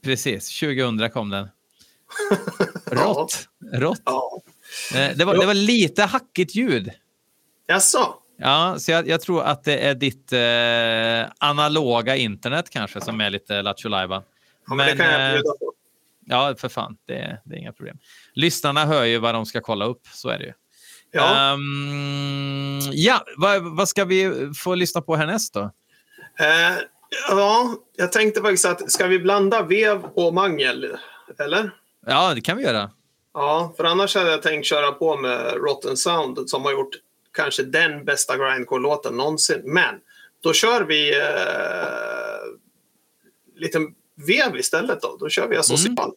Precis, 0.04 0.60
2000 0.60 1.10
kom 1.10 1.30
den. 1.30 1.48
Rått. 2.86 3.48
Rått. 3.74 4.02
Ja. 4.06 4.42
Eh, 4.96 5.18
Det 5.18 5.26
var, 5.26 5.38
det 5.38 5.46
var 5.46 5.54
lite 5.54 6.04
hackigt 6.04 6.56
ljud. 6.56 6.92
Jaså? 7.68 8.16
Ja, 8.38 8.76
så 8.80 8.92
jag, 8.92 9.08
jag 9.08 9.22
tror 9.22 9.44
att 9.44 9.64
det 9.64 9.78
är 9.80 9.96
ditt 9.96 10.34
eh, 10.34 11.32
analoga 11.50 12.16
internet 12.16 12.70
kanske 12.70 13.02
som 13.02 13.22
är 13.22 13.30
lite 13.30 13.62
lattjo. 13.62 13.90
Ja, 13.90 14.24
men, 14.68 14.78
det 14.78 14.98
kan 14.98 15.06
jag 15.06 15.34
bjuda 15.34 15.50
på. 15.50 15.65
Ja, 16.26 16.56
för 16.58 16.70
fan. 16.70 16.98
Det, 17.08 17.42
det 17.46 17.56
är 17.56 17.60
inga 17.60 17.74
problem. 17.74 17.98
Lyssnarna 18.34 18.86
hör 18.86 19.04
ju 19.04 19.18
vad 19.18 19.36
de 19.36 19.46
ska 19.46 19.62
kolla 19.62 19.86
upp. 19.86 20.02
Så 20.14 20.30
är 20.30 20.38
det 20.38 20.46
ju. 20.46 20.54
Ja. 21.12 21.54
Ehm, 21.54 22.80
ja, 22.92 23.26
vad, 23.38 23.78
vad 23.78 23.90
ska 23.90 24.06
vi 24.06 24.52
få 24.58 24.76
lyssna 24.76 25.02
på 25.02 25.16
härnäst 25.16 25.54
då? 25.54 25.72
Eh, 26.40 26.78
ja, 27.30 27.76
jag 27.96 28.12
tänkte 28.12 28.42
faktiskt 28.42 28.66
att 28.66 28.92
ska 28.92 29.08
vi 29.08 29.20
blanda 29.20 29.64
vev 29.64 30.04
och 30.04 30.34
mangel? 30.34 30.98
Eller? 31.40 31.72
Ja, 32.06 32.34
det 32.34 32.42
kan 32.42 32.58
vi 32.58 32.64
göra. 32.64 32.92
Ja, 33.34 33.74
för 33.78 33.84
annars 33.84 34.16
hade 34.16 34.32
jag 34.32 34.42
tänkt 34.42 34.66
köra 34.66 34.92
på 34.92 35.18
med 35.18 35.54
Rotten 35.54 35.98
Sound 35.98 36.50
som 36.50 36.64
har 36.64 36.72
gjort 36.72 36.96
kanske 37.34 37.64
den 37.64 38.06
bästa 38.06 38.38
grindcore-låten 38.38 39.18
någonsin. 39.18 39.62
Men 39.66 39.96
då 40.44 40.54
kör 40.54 40.82
vi 40.82 41.18
eh, 41.20 41.26
lite 43.56 43.80
vev 44.28 44.58
istället 44.58 45.02
då. 45.02 45.18
Då 45.20 45.30
kör 45.30 45.48
vi 45.48 45.58
Asocial. 45.58 45.96
Mm. 45.96 46.12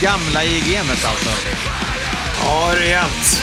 Gamla 0.00 0.44
i 0.44 0.60
gamet 0.60 1.04
alltså. 1.04 1.30
Ja, 2.40 2.72
rejält. 2.74 3.42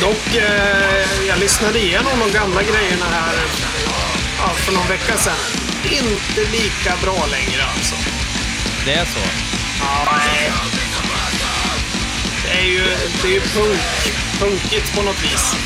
Dock, 0.00 0.36
eh, 0.36 1.26
jag 1.28 1.38
lyssnade 1.38 1.78
igenom 1.78 2.18
de 2.20 2.32
gamla 2.32 2.62
grejerna 2.62 3.06
här 3.10 3.34
ja, 4.38 4.48
för 4.54 4.72
någon 4.72 4.88
vecka 4.88 5.16
sedan. 5.16 5.34
Inte 5.84 6.50
lika 6.50 6.96
bra 7.02 7.26
längre 7.26 7.64
alltså. 7.64 7.94
Det 8.84 8.92
är 8.92 9.04
så? 9.04 9.18
Ja, 9.80 10.18
nej. 10.28 10.52
Det 12.44 12.60
är 12.60 12.64
ju, 12.64 12.96
det 13.22 13.28
är 13.28 13.32
ju 13.32 13.40
punk, 13.40 13.80
punkigt 14.40 14.94
på 14.96 15.02
något 15.02 15.22
vis. 15.24 15.56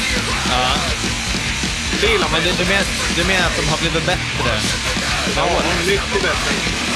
Ja. 0.50 0.68
Det 2.00 2.06
gillar 2.06 2.28
man. 2.28 2.40
Men 2.40 2.42
du, 2.42 2.64
du, 2.64 2.70
men, 2.70 2.84
du 3.16 3.24
menar 3.24 3.46
att 3.46 3.56
de 3.56 3.68
har 3.68 3.78
blivit 3.78 4.06
bättre? 4.06 4.60
Ja, 5.36 5.48
mycket 5.86 6.22
bättre. 6.22 6.87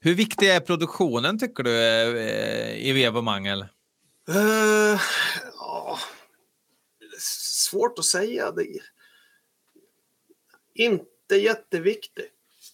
Hur 0.00 0.14
viktig 0.14 0.48
är 0.48 0.60
produktionen 0.60 1.38
tycker 1.38 1.62
du 1.62 1.76
eh, 2.18 2.88
i 2.88 2.92
Vev 2.92 3.16
och 3.16 3.24
Mangel? 3.24 3.60
Uh, 4.30 5.00
ja, 5.56 5.98
svårt 7.70 7.98
att 7.98 8.04
säga. 8.04 8.50
Det 8.50 8.66
inte 10.74 11.36
jätteviktig 11.36 12.24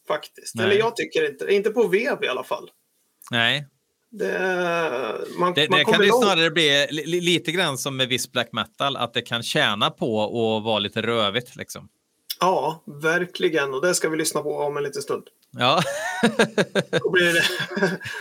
faktiskt. 0.09 0.55
Nej. 0.55 0.67
Eller 0.67 0.77
jag 0.77 0.97
tycker 0.97 1.31
inte 1.31 1.55
Inte 1.55 1.71
på 1.71 1.89
Vev 1.89 2.25
i 2.25 2.29
alla 2.29 2.45
fall. 2.45 2.71
Nej. 3.31 3.67
Det, 4.11 4.39
man, 5.39 5.55
det, 5.55 5.71
man 5.71 5.79
det 5.79 5.85
kan 5.85 6.05
ju 6.05 6.11
snarare 6.11 6.51
bli 6.51 6.87
lite 7.21 7.53
grann 7.53 7.79
som 7.79 7.97
med 7.97 8.09
viss 8.09 8.33
black 8.33 8.49
metal, 8.53 8.97
att 8.97 9.15
det 9.15 9.23
kan 9.23 9.43
tjäna 9.43 9.91
på 9.91 10.23
att 10.25 10.65
vara 10.65 10.79
lite 10.79 11.03
rövigt. 11.03 11.57
Liksom. 11.57 11.89
Ja, 12.41 12.83
verkligen. 12.87 13.75
Och 13.75 13.83
det 13.83 13.95
ska 13.95 14.09
vi 14.09 14.17
lyssna 14.17 14.43
på 14.43 14.57
om 14.57 14.77
en 14.77 14.83
liten 14.83 15.03
stund. 15.03 15.25
Ja. 15.59 15.83
då, 16.91 17.11
blir 17.11 17.33
det, 17.33 17.45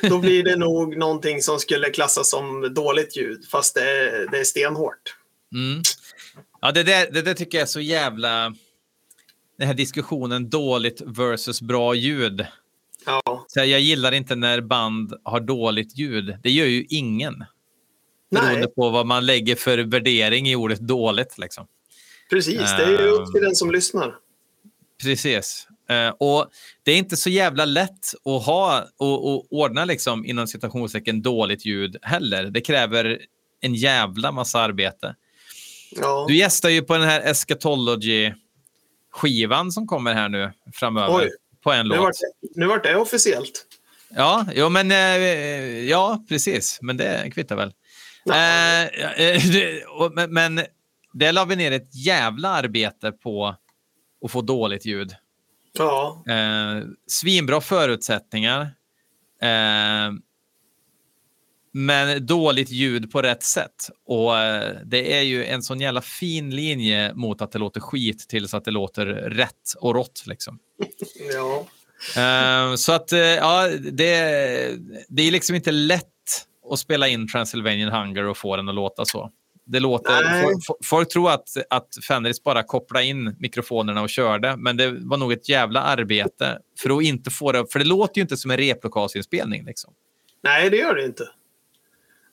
då 0.10 0.20
blir 0.20 0.44
det 0.44 0.56
nog 0.56 0.98
någonting 0.98 1.42
som 1.42 1.60
skulle 1.60 1.90
klassas 1.90 2.30
som 2.30 2.74
dåligt 2.74 3.18
ljud, 3.18 3.46
fast 3.52 3.76
det 3.76 3.92
är, 3.92 4.28
det 4.32 4.40
är 4.40 4.44
stenhårt. 4.44 5.16
Mm. 5.54 5.82
Ja, 6.62 6.72
det 6.72 6.84
där, 6.84 7.12
det 7.12 7.22
där 7.22 7.34
tycker 7.34 7.58
jag 7.58 7.64
är 7.64 7.70
så 7.70 7.80
jävla... 7.80 8.56
Den 9.58 9.68
här 9.68 9.74
diskussionen 9.74 10.50
dåligt 10.50 11.02
versus 11.06 11.62
bra 11.62 11.94
ljud. 11.94 12.46
Ja. 13.06 13.46
Så 13.48 13.60
jag 13.60 13.80
gillar 13.80 14.12
inte 14.12 14.36
när 14.36 14.62
band 14.62 15.14
har 15.24 15.40
dåligt 15.40 15.98
ljud. 15.98 16.38
Det 16.44 16.52
gör 16.52 16.66
ju 16.66 16.86
ingen. 16.90 17.46
Beroende 18.32 18.60
Nej. 18.60 18.74
på 18.76 18.90
vad 18.90 19.06
man 19.06 19.26
lägger 19.26 19.56
för 19.56 19.78
värdering 19.78 20.48
i 20.50 20.56
ordet 20.56 20.80
dåligt. 20.80 21.38
Liksom. 21.38 21.68
Precis, 22.30 22.58
det 22.58 22.84
är 22.84 22.90
ju 22.90 23.10
upp 23.10 23.32
till 23.34 23.42
den 23.42 23.56
som 23.56 23.72
lyssnar. 23.72 24.16
Precis. 25.04 25.68
Uh, 25.92 26.10
och 26.20 26.48
Det 26.84 26.92
är 26.92 26.98
inte 26.98 27.18
så 27.18 27.30
jävla 27.30 27.66
lätt 27.66 28.14
att 28.26 28.46
ha 28.46 28.86
och, 28.98 29.34
och 29.34 29.46
ordna 29.50 29.86
liksom, 29.86 30.26
inom 30.26 30.48
citationstecken 30.48 31.22
dåligt 31.22 31.66
ljud 31.66 31.98
heller. 32.02 32.44
Det 32.44 32.62
kräver 32.62 33.20
en 33.62 33.76
jävla 33.76 34.32
massa 34.32 34.60
arbete. 34.60 35.16
Ja. 35.92 36.26
Du 36.28 36.36
gästar 36.36 36.70
ju 36.70 36.82
på 36.82 36.94
den 36.94 37.04
här 37.04 37.22
Eschatology-skivan 37.22 39.72
som 39.72 39.88
kommer 39.88 40.14
här 40.14 40.30
nu 40.30 40.52
framöver. 40.74 41.16
Oj. 41.16 41.32
På 41.64 41.72
en 41.72 41.88
nu 41.88 41.96
låt. 41.96 42.12
Nu 42.56 42.66
vart 42.66 42.84
det 42.84 42.96
officiellt. 42.96 43.66
Ja, 44.10 44.46
jo, 44.54 44.70
men, 44.70 44.92
uh, 44.92 44.98
ja, 45.90 46.24
precis. 46.30 46.80
Men 46.82 46.98
det 46.98 47.32
kvittar 47.34 47.56
väl. 47.56 47.74
Uh, 48.30 48.34
men, 50.16 50.34
men 50.34 50.62
det 51.14 51.32
la 51.32 51.46
vi 51.46 51.56
ner 51.56 51.72
ett 51.72 51.96
jävla 51.96 52.50
arbete 52.50 53.12
på 53.12 53.56
att 54.26 54.32
få 54.32 54.42
dåligt 54.42 54.86
ljud. 54.86 55.16
Ja. 55.78 56.24
Eh, 56.28 56.84
svinbra 57.08 57.62
förutsättningar. 57.62 58.62
Eh, 59.42 60.12
men 61.78 62.26
dåligt 62.26 62.70
ljud 62.70 63.12
på 63.12 63.22
rätt 63.22 63.44
sätt. 63.44 63.90
Och 64.06 64.38
eh, 64.38 64.76
Det 64.86 65.18
är 65.18 65.22
ju 65.22 65.46
en 65.46 65.64
sån 65.64 65.80
jävla 65.80 66.02
fin 66.02 66.56
linje 66.56 67.14
mot 67.14 67.42
att 67.42 67.52
det 67.52 67.60
låter 67.60 67.82
skit 67.82 68.30
till 68.30 68.48
så 68.48 68.58
att 68.58 68.66
det 68.66 68.72
låter 68.72 69.06
rätt 69.06 69.74
och 69.80 69.96
rått. 69.96 70.24
Liksom. 70.28 70.60
Ja. 71.34 71.66
Eh, 72.22 72.76
så 72.76 72.92
att, 72.94 73.12
eh, 73.12 73.20
ja, 73.20 73.68
det, 73.92 74.16
det 75.08 75.24
är 75.24 75.32
liksom 75.32 75.56
inte 75.56 75.72
lätt 75.72 76.06
att 76.72 76.80
spela 76.80 77.08
in 77.08 77.28
Transylvanian 77.28 77.92
Hunger 77.92 78.24
och 78.24 78.38
få 78.38 78.56
den 78.56 78.70
att 78.70 78.76
låta 78.76 79.06
så. 79.06 79.32
Det 79.68 79.80
låter, 79.80 80.42
folk, 80.44 80.86
folk, 80.86 81.10
tror 81.10 81.32
att, 81.32 81.48
att 81.70 81.88
Fenris 82.08 82.44
bara 82.44 82.64
kopplade 82.64 83.06
in 83.06 83.36
mikrofonerna 83.40 84.02
och 84.02 84.10
körde, 84.10 84.58
men 84.58 84.78
det 84.78 84.98
var 85.00 85.18
nog 85.18 85.32
ett 85.32 85.50
jävla 85.50 85.82
arbete 85.82 86.60
för 86.80 86.98
att 86.98 87.04
inte 87.04 87.32
få 87.32 87.52
det, 87.52 87.66
för 87.72 87.80
det 87.80 87.86
låter 87.86 88.18
ju 88.18 88.22
inte 88.22 88.38
som 88.38 88.52
en 88.52 88.58
replokalsinspelning. 88.58 89.66
Liksom. 89.66 89.94
Nej, 90.44 90.70
det 90.70 90.78
gör 90.78 90.96
det 90.96 91.06
inte. 91.06 91.30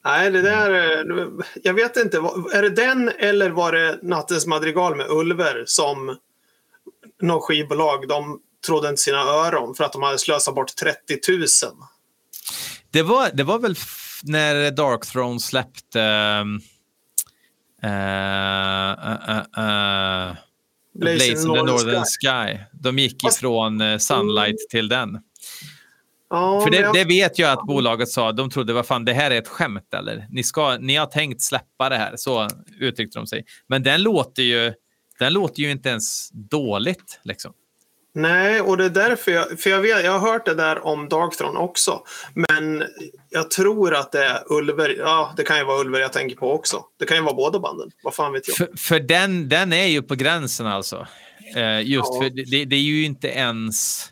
Nej, 0.04 0.30
det 0.30 0.42
där... 0.42 0.70
Jag 1.62 1.74
vet 1.74 1.96
inte. 1.96 2.16
Är 2.52 2.62
det 2.62 2.70
den 2.70 3.08
eller 3.08 3.50
var 3.50 3.72
det 3.72 3.98
Nattens 4.02 4.46
madrigal 4.46 4.96
med 4.96 5.06
Ulver 5.10 5.64
som 5.66 6.16
något 7.22 7.44
skivbolag, 7.44 8.08
de 8.08 8.40
trodde 8.66 8.88
inte 8.88 9.02
sina 9.02 9.20
öron 9.20 9.74
för 9.74 9.84
att 9.84 9.92
de 9.92 10.02
hade 10.02 10.18
slösat 10.18 10.54
bort 10.54 10.76
30 10.76 11.18
000? 11.28 11.46
Det 12.90 13.02
var, 13.02 13.30
det 13.34 13.44
var 13.44 13.58
väl 13.58 13.74
när 14.22 14.70
Dark 14.70 15.06
Throne 15.06 15.40
släppte 15.40 16.00
um 16.40 16.60
Uh, 17.84 17.90
uh, 19.28 19.42
uh, 19.58 20.36
Blaze 20.94 21.30
in 21.30 21.36
the 21.36 21.62
Northern 21.62 22.04
Sky. 22.04 22.54
Sky. 22.54 22.58
De 22.72 22.98
gick 22.98 23.24
ifrån 23.24 24.00
Sunlight 24.00 24.68
till 24.70 24.88
den. 24.88 25.18
Ja, 26.32 26.60
För 26.60 26.70
det, 26.70 26.90
det 26.92 27.04
vet 27.04 27.38
jag 27.38 27.52
att 27.52 27.66
bolaget 27.66 28.08
sa. 28.08 28.32
De 28.32 28.50
trodde, 28.50 28.72
vad 28.72 28.86
fan, 28.86 29.04
det 29.04 29.12
här 29.12 29.30
är 29.30 29.38
ett 29.38 29.48
skämt 29.48 29.94
eller? 29.94 30.26
Ni, 30.30 30.42
ska, 30.42 30.76
ni 30.76 30.96
har 30.96 31.06
tänkt 31.06 31.42
släppa 31.42 31.88
det 31.88 31.96
här. 31.96 32.12
Så 32.16 32.48
uttryckte 32.80 33.18
de 33.18 33.26
sig. 33.26 33.44
Men 33.66 33.82
den 33.82 34.02
låter 34.02 34.42
ju, 34.42 34.72
den 35.18 35.32
låter 35.32 35.62
ju 35.62 35.70
inte 35.70 35.88
ens 35.88 36.30
dåligt. 36.32 37.20
Liksom. 37.24 37.52
Nej, 38.14 38.60
och 38.60 38.76
det 38.76 38.84
är 38.84 38.90
därför 38.90 39.30
jag... 39.32 39.60
För 39.60 39.70
jag, 39.70 39.80
vet, 39.80 40.04
jag 40.04 40.18
har 40.18 40.32
hört 40.32 40.46
det 40.46 40.54
där 40.54 40.86
om 40.86 41.08
Darkthrone 41.08 41.58
också. 41.58 42.02
Men 42.34 42.84
jag 43.30 43.50
tror 43.50 43.94
att 43.94 44.12
det 44.12 44.24
är 44.24 44.52
Ulver. 44.52 44.96
Ja, 44.98 45.34
det 45.36 45.42
kan 45.42 45.58
ju 45.58 45.64
vara 45.64 45.80
Ulver 45.80 46.00
jag 46.00 46.12
tänker 46.12 46.36
på 46.36 46.52
också. 46.52 46.84
Det 46.98 47.04
kan 47.06 47.16
ju 47.16 47.22
vara 47.22 47.34
båda 47.34 47.58
banden. 47.58 47.90
Vad 48.02 48.14
fan 48.14 48.32
vet 48.32 48.48
jag. 48.48 48.56
För, 48.56 48.68
för 48.76 49.00
den, 49.00 49.48
den 49.48 49.72
är 49.72 49.86
ju 49.86 50.02
på 50.02 50.14
gränsen 50.14 50.66
alltså. 50.66 51.06
Eh, 51.56 51.80
just 51.80 52.08
Ja. 52.14 52.20
för 52.22 52.30
det, 52.30 52.64
det 52.64 52.76
är 52.76 52.80
ju 52.80 53.04
inte 53.04 53.28
ens... 53.28 54.06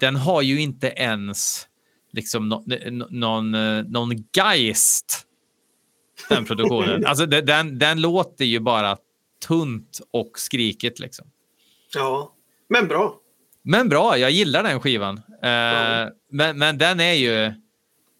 Den 0.00 0.16
har 0.16 0.42
ju 0.42 0.60
inte 0.60 0.86
ens 0.86 1.66
liksom 2.12 2.48
nå- 2.48 2.64
nå- 2.90 3.06
någon, 3.10 3.54
eh, 3.54 3.84
någon 3.84 4.12
geist. 4.36 5.26
Den 6.28 6.44
produktionen. 6.44 7.06
alltså 7.06 7.26
det- 7.26 7.40
den, 7.42 7.78
den 7.78 8.00
låter 8.00 8.44
ju 8.44 8.60
bara 8.60 8.96
tunt 9.46 10.00
och 10.10 10.30
skrikigt 10.38 10.98
liksom. 10.98 11.26
Ja, 11.94 12.33
men 12.68 12.88
bra. 12.88 13.14
Men 13.62 13.88
bra, 13.88 14.18
jag 14.18 14.30
gillar 14.30 14.62
den 14.62 14.80
skivan. 14.80 15.16
Eh, 15.42 16.08
men, 16.30 16.58
men 16.58 16.78
den 16.78 17.00
är 17.00 17.12
ju... 17.12 17.52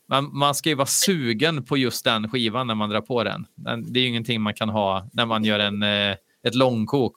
Man, 0.09 0.37
man 0.39 0.55
ska 0.55 0.69
ju 0.69 0.75
vara 0.75 0.87
sugen 0.87 1.65
på 1.65 1.77
just 1.77 2.05
den 2.05 2.31
skivan 2.31 2.67
när 2.67 2.75
man 2.75 2.91
drar 2.91 3.01
på 3.01 3.25
den. 3.25 3.47
den 3.55 3.93
det 3.93 3.99
är 3.99 4.03
ju 4.03 4.09
ingenting 4.09 4.41
man 4.41 4.55
kan 4.55 4.69
ha 4.69 5.09
när 5.13 5.27
man 5.27 5.45
gör 5.45 5.59
en, 5.59 5.83
eh, 5.83 6.17
ett 6.47 6.55
långkok 6.55 7.15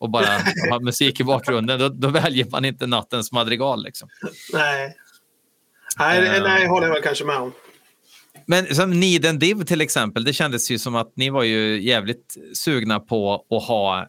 och 0.00 0.10
bara 0.10 0.26
har 0.70 0.80
musik 0.80 1.20
i 1.20 1.24
bakgrunden. 1.24 1.80
Då, 1.80 1.88
då 1.88 2.08
väljer 2.08 2.46
man 2.50 2.64
inte 2.64 2.86
nattens 2.86 3.32
madrigal. 3.32 3.82
Liksom. 3.84 4.08
Nej. 4.52 4.94
Nej, 5.98 6.20
det- 6.20 6.36
Ja. 6.36 6.42
nej, 6.42 6.66
håller 6.66 6.86
jag 6.86 6.94
väl 6.94 7.02
kanske 7.02 7.24
med 7.24 7.36
om. 7.36 7.52
Men 8.46 8.74
som 8.74 9.00
Need 9.00 9.26
and 9.26 9.40
Div 9.40 9.62
till 9.64 9.80
exempel, 9.80 10.24
det 10.24 10.32
kändes 10.32 10.70
ju 10.70 10.78
som 10.78 10.94
att 10.96 11.12
ni 11.16 11.30
var 11.30 11.42
ju 11.42 11.80
jävligt 11.82 12.36
sugna 12.54 13.00
på 13.00 13.44
att 13.50 13.62
ha 13.64 14.06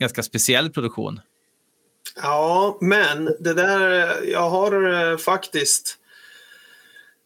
ganska 0.00 0.22
speciell 0.22 0.70
produktion. 0.70 1.20
Ja, 2.16 2.78
men 2.80 3.24
det 3.40 3.54
där, 3.54 4.16
jag 4.24 4.50
har 4.50 4.92
eh, 4.92 5.16
faktiskt 5.16 5.98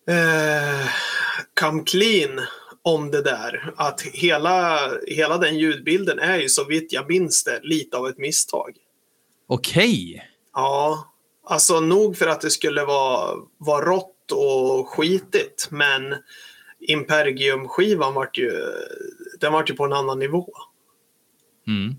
eh, 0.09 0.89
come 1.61 1.83
clean 1.83 2.41
om 2.83 3.11
det 3.11 3.23
där. 3.23 3.73
Att 3.77 4.03
hela, 4.03 4.91
hela 5.07 5.39
den 5.39 5.59
ljudbilden 5.59 6.19
är 6.19 6.39
ju 6.39 6.49
så 6.49 6.65
vitt 6.65 6.93
jag 6.93 7.09
minns 7.09 7.45
det 7.45 7.61
lite 7.63 7.97
av 7.97 8.09
ett 8.09 8.19
misstag. 8.19 8.77
Okej. 9.47 10.23
Ja, 10.53 11.13
alltså 11.45 11.81
nog 11.81 12.17
för 12.17 12.27
att 12.27 12.41
det 12.41 12.51
skulle 12.51 12.85
vara, 12.85 13.37
vara 13.59 13.85
rått 13.85 14.33
och 14.33 14.89
skitigt, 14.89 15.69
men 15.71 16.15
Impergium-skivan 16.81 18.15
vart 18.15 18.39
ju, 18.39 18.53
den 19.41 19.53
vart 19.53 19.71
ju 19.71 19.75
på 19.75 19.85
en 19.85 19.93
annan 19.93 20.19
nivå. 20.19 20.55
Mm. 21.67 21.95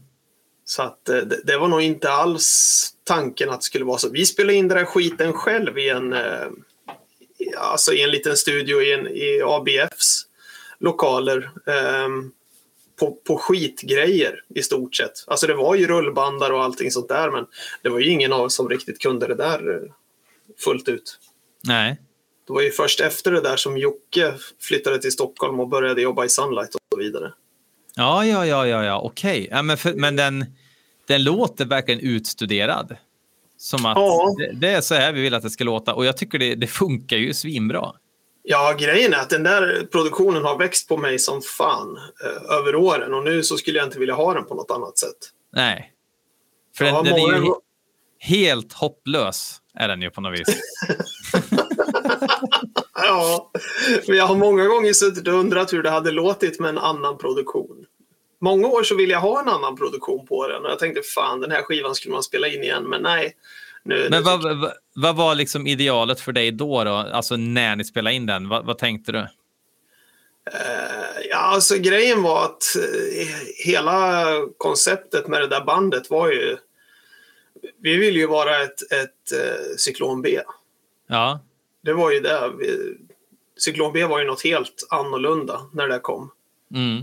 Så 0.70 0.82
att 0.82 1.10
eh, 1.10 1.16
det, 1.16 1.42
det 1.44 1.58
var 1.58 1.68
nog 1.68 1.82
inte 1.82 2.12
alls 2.12 2.90
tanken 3.04 3.50
att 3.50 3.60
det 3.60 3.66
skulle 3.66 3.86
vara 3.86 3.98
så. 3.98 4.10
Vi 4.10 4.26
spelade 4.26 4.54
in 4.54 4.68
den 4.68 4.78
där 4.78 4.86
skiten 4.86 5.34
själv 5.34 5.78
i 5.78 5.90
en, 5.90 6.14
eh, 6.14 6.48
alltså 7.58 7.94
i 7.94 8.02
en 8.02 8.12
liten 8.12 8.38
studio 8.38 8.82
i, 8.82 8.94
en, 8.94 9.08
i 9.08 9.42
ABFs 9.44 10.26
lokaler. 10.80 11.52
ehm, 11.66 12.32
på, 13.00 13.12
på 13.28 13.38
skitgrejer 13.38 14.44
i 14.56 14.64
stort 14.64 14.96
sett. 14.96 15.24
Alltså 15.28 15.48
det 15.48 15.54
var 15.54 15.76
ju 15.76 15.88
rullbandar 15.88 16.52
och 16.52 16.64
allting 16.64 16.92
sånt 16.92 17.10
där 17.10 17.32
men 17.32 17.46
det 17.82 17.90
var 17.90 18.00
ju 18.00 18.10
ingen 18.10 18.34
av 18.34 18.42
oss 18.42 18.56
som 18.56 18.70
riktigt 18.70 19.00
kunde 19.00 19.28
det 19.28 19.36
där 19.36 19.74
eh, 19.76 19.92
fullt 20.64 20.90
ut. 20.90 21.20
Nej. 21.64 22.02
Det 22.48 22.54
var 22.54 22.62
ju 22.62 22.72
först 22.72 23.02
efter 23.02 23.32
det 23.32 23.42
där 23.42 23.58
som 23.58 23.78
Jocke 23.78 24.34
flyttade 24.60 25.00
till 25.00 25.12
Stockholm 25.12 25.60
och 25.60 25.68
började 25.68 26.02
jobba 26.02 26.26
i 26.26 26.30
Sunlight 26.30 26.76
och 26.76 26.82
så 26.94 27.00
vidare. 27.00 27.34
Ja, 27.98 28.26
ja, 28.26 28.46
ja, 28.46 28.68
ja, 28.68 28.84
ja. 28.84 29.02
okej. 29.02 29.48
Ja, 29.52 29.62
men 29.62 29.78
för, 29.78 29.94
men 29.94 30.16
den, 30.16 30.46
den 31.08 31.24
låter 31.24 31.66
verkligen 31.66 32.00
utstuderad. 32.00 32.98
Som 33.58 33.86
att 33.86 33.98
Ja. 33.98 34.36
det, 34.38 34.52
det 34.54 34.70
är 34.74 34.82
så 34.82 34.96
här 34.96 35.14
vi 35.14 35.22
vill 35.22 35.34
att 35.34 35.44
det 35.44 35.50
ska 35.50 35.64
låta. 35.64 35.94
Och 35.94 36.06
jag 36.06 36.18
tycker 36.18 36.40
det, 36.40 36.56
det 36.56 36.68
funkar 36.68 37.18
ju 37.18 37.34
svinbra. 37.34 37.92
Ja, 38.44 38.76
grejen 38.80 39.14
är 39.14 39.18
att 39.18 39.30
den 39.30 39.44
där 39.44 39.88
produktionen 39.92 40.44
har 40.44 40.58
växt 40.58 40.88
på 40.88 40.98
mig 40.98 41.20
som 41.20 41.42
fan 41.42 41.98
eh, 42.24 42.56
över 42.58 42.76
åren 42.76 43.14
och 43.14 43.24
nu 43.24 43.44
så 43.44 43.58
skulle 43.58 43.78
jag 43.78 43.88
inte 43.88 44.00
vilja 44.00 44.14
ha 44.16 44.34
den 44.34 44.46
på 44.46 44.56
något 44.56 44.72
annat 44.72 44.98
sätt. 44.98 45.18
Nej. 45.54 45.92
För 46.78 46.86
den, 46.86 47.04
den 47.04 47.14
är 47.14 47.20
ju 47.20 47.34
he- 47.34 47.56
helt 48.20 48.74
hopplös, 48.74 49.58
är 49.74 49.88
den 49.88 50.02
ju 50.02 50.10
på 50.10 50.22
något 50.22 50.40
vis. 50.40 50.48
Ja, 53.18 53.52
men 54.08 54.18
jag 54.18 54.26
har 54.26 54.36
många 54.36 54.66
gånger 54.66 54.94
suttit 54.94 55.28
och 55.28 55.34
undrat 55.34 55.74
hur 55.74 55.84
det 55.84 55.90
hade 55.90 56.12
låtit 56.12 56.60
med 56.60 56.70
en 56.70 56.78
annan 56.78 57.18
produktion. 57.18 57.86
Många 58.42 58.68
år 58.68 58.84
så 58.84 58.96
ville 58.96 59.14
jag 59.14 59.20
ha 59.20 59.42
en 59.42 59.50
annan 59.50 59.76
produktion 59.76 60.28
på 60.28 60.48
den 60.48 60.66
och 60.66 60.72
jag 60.72 60.80
tänkte 60.80 61.02
fan 61.02 61.42
den 61.42 61.52
här 61.52 61.62
skivan 61.62 61.96
skulle 61.96 62.14
man 62.14 62.24
spela 62.24 62.48
in 62.48 62.64
igen 62.64 62.84
men 62.84 63.02
nej. 63.02 63.36
Nu, 63.84 64.08
Men 64.10 64.24
vad, 64.24 64.44
vad, 64.44 64.74
vad 64.96 65.16
var 65.16 65.36
liksom 65.36 65.68
idealet 65.68 66.20
för 66.20 66.32
dig 66.32 66.52
då? 66.52 66.84
då? 66.84 66.92
Alltså 66.92 67.36
när 67.36 67.76
ni 67.76 67.86
spelade 67.86 68.16
in 68.16 68.26
den? 68.26 68.50
Vad, 68.50 68.66
vad 68.66 68.78
tänkte 68.78 69.12
du? 69.12 69.20
Eh, 69.20 69.28
ja, 71.30 71.38
alltså 71.38 71.76
grejen 71.76 72.24
var 72.24 72.46
att 72.46 72.76
eh, 72.76 73.28
hela 73.66 74.26
konceptet 74.58 75.28
med 75.28 75.42
det 75.42 75.48
där 75.48 75.66
bandet 75.66 76.10
var 76.10 76.32
ju 76.32 76.58
vi 77.82 77.98
ville 77.98 78.20
ju 78.20 78.28
vara 78.28 78.64
ett, 78.64 78.92
ett 78.92 79.32
eh, 79.32 79.76
Cyklon 79.78 80.22
B. 80.22 80.40
Ja, 81.08 81.40
Det 81.84 81.94
var 81.94 82.12
ju 82.12 82.20
det. 82.20 82.52
Cyklon 83.58 83.94
B 83.94 84.06
var 84.06 84.20
ju 84.20 84.26
något 84.26 84.44
helt 84.44 84.88
annorlunda 84.90 85.62
när 85.74 85.88
det 85.88 86.00
kom. 86.00 86.32
mm. 86.74 86.98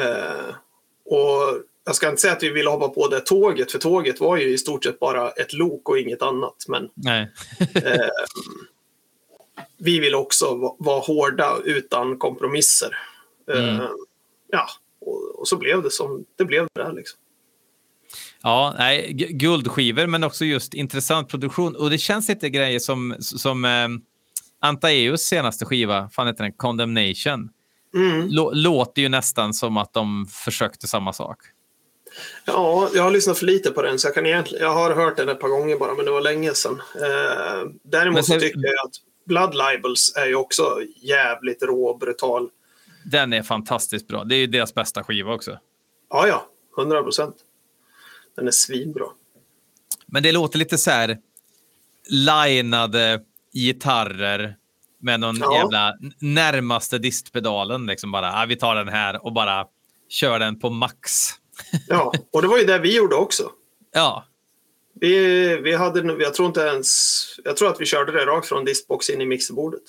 Eh, 0.00 0.54
och 1.04 1.62
jag 1.84 1.94
ska 1.94 2.08
inte 2.08 2.20
säga 2.20 2.32
att 2.32 2.42
vi 2.42 2.50
ville 2.50 2.70
hoppa 2.70 2.88
på 2.88 3.08
det 3.08 3.20
tåget, 3.20 3.72
för 3.72 3.78
tåget 3.78 4.20
var 4.20 4.36
ju 4.36 4.48
i 4.48 4.58
stort 4.58 4.84
sett 4.84 4.98
bara 5.00 5.30
ett 5.30 5.52
lok 5.52 5.88
och 5.88 5.98
inget 5.98 6.22
annat. 6.22 6.54
Men 6.68 6.84
eh, 7.84 8.06
vi 9.78 10.00
ville 10.00 10.16
också 10.16 10.54
va- 10.54 10.76
vara 10.78 11.00
hårda 11.00 11.56
utan 11.64 12.18
kompromisser. 12.18 12.96
Eh, 13.54 13.68
Mm. 13.76 13.86
Ja, 14.52 14.66
och, 15.00 15.40
och 15.40 15.48
så 15.48 15.56
blev 15.56 15.82
det 15.82 15.90
som 15.90 16.24
det 16.38 16.44
blev. 16.44 16.66
Där, 16.74 16.92
liksom. 16.92 17.18
Ja, 18.42 18.74
nej, 18.78 19.10
gu- 19.12 19.32
guldskivor, 19.32 20.06
men 20.06 20.24
också 20.24 20.44
just 20.44 20.74
intressant 20.74 21.28
produktion. 21.28 21.76
Och 21.76 21.90
det 21.90 21.98
känns 21.98 22.28
lite 22.28 22.50
grejer 22.50 22.78
som, 22.78 23.16
som 23.20 23.64
eh, 23.64 23.88
Antaeus 24.60 25.22
senaste 25.22 25.64
skiva, 25.64 26.08
fan 26.12 26.26
heter 26.26 26.44
den, 26.44 26.52
Condemnation. 26.52 27.50
Mm. 27.94 28.28
Lå, 28.30 28.50
låter 28.54 29.02
ju 29.02 29.08
nästan 29.08 29.54
som 29.54 29.76
att 29.76 29.92
de 29.92 30.26
försökte 30.30 30.86
samma 30.88 31.12
sak. 31.12 31.38
Ja, 32.44 32.88
jag 32.94 33.02
har 33.02 33.10
lyssnat 33.10 33.38
för 33.38 33.46
lite 33.46 33.70
på 33.70 33.82
den, 33.82 33.98
så 33.98 34.06
jag, 34.08 34.14
kan 34.14 34.26
egentligen, 34.26 34.64
jag 34.64 34.74
har 34.74 34.94
hört 34.94 35.16
den 35.16 35.28
ett 35.28 35.40
par 35.40 35.48
gånger 35.48 35.78
bara, 35.78 35.94
men 35.94 36.04
det 36.04 36.10
var 36.10 36.20
länge 36.20 36.54
sedan. 36.54 36.82
Eh, 36.94 37.70
däremot 37.82 38.24
sen- 38.26 38.40
så 38.40 38.46
tycker 38.46 38.60
jag 38.60 38.86
att 38.86 38.92
Blood 39.26 39.54
Libels 39.54 40.12
är 40.16 40.26
ju 40.26 40.34
också 40.34 40.78
jävligt 41.02 41.62
rå 41.62 41.86
och 41.86 41.98
brutal. 41.98 42.48
Den 43.04 43.32
är 43.32 43.42
fantastiskt 43.42 44.08
bra. 44.08 44.24
Det 44.24 44.34
är 44.34 44.38
ju 44.38 44.46
deras 44.46 44.74
bästa 44.74 45.04
skiva 45.04 45.34
också. 45.34 45.58
Ja, 46.10 46.26
ja, 46.28 46.46
100 46.78 47.02
procent. 47.02 47.36
Den 48.36 48.46
är 48.46 48.50
svinbra. 48.50 49.04
Men 50.06 50.22
det 50.22 50.32
låter 50.32 50.58
lite 50.58 50.78
så 50.78 50.90
här 50.90 51.18
linade 52.08 53.20
gitarrer 53.54 54.56
med 55.02 55.20
någon 55.20 55.36
Ja. 55.40 55.56
jävla 55.56 55.94
närmaste 56.20 56.98
distpedalen. 56.98 57.86
Liksom 57.86 58.12
bara, 58.12 58.32
ah, 58.42 58.46
vi 58.46 58.56
tar 58.56 58.74
den 58.74 58.88
här 58.88 59.24
och 59.26 59.32
bara 59.32 59.64
kör 60.08 60.38
den 60.38 60.58
på 60.60 60.70
max. 60.70 61.10
Ja, 61.88 62.12
och 62.32 62.42
det 62.42 62.48
var 62.48 62.58
ju 62.58 62.64
det 62.64 62.78
vi 62.78 62.96
gjorde 62.96 63.14
också. 63.14 63.50
Ja, 63.94 64.24
Vi, 65.00 65.16
vi 65.62 65.74
hade, 65.74 66.22
jag 66.22 66.34
tror 66.34 66.48
inte 66.48 66.60
ens, 66.60 67.16
jag 67.44 67.56
tror 67.56 67.68
att 67.70 67.80
vi 67.80 67.86
körde 67.86 68.12
det 68.12 68.24
rakt 68.26 68.46
från 68.48 68.64
distbox 68.64 69.10
in 69.10 69.20
i 69.20 69.26
mixerbordet. 69.26 69.82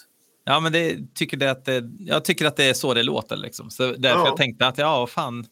ja 0.45 0.59
men 0.59 0.71
det, 0.71 0.97
tycker 1.15 1.37
det 1.37 1.51
att 1.51 1.65
det, 1.65 1.83
jag 1.99 2.25
tycker 2.25 2.45
att 2.45 2.55
det 2.55 2.63
är 2.69 2.73
så 2.73 2.93
det 2.93 3.03
låter. 3.03 3.37
Liksom. 3.37 3.69
Så 3.69 3.83
därför 3.91 4.19
Ja. 4.19 4.25
jag 4.27 4.37
tänkte 4.37 4.67
att 4.67 4.77
ja, 4.77 5.07
fan, 5.07 5.45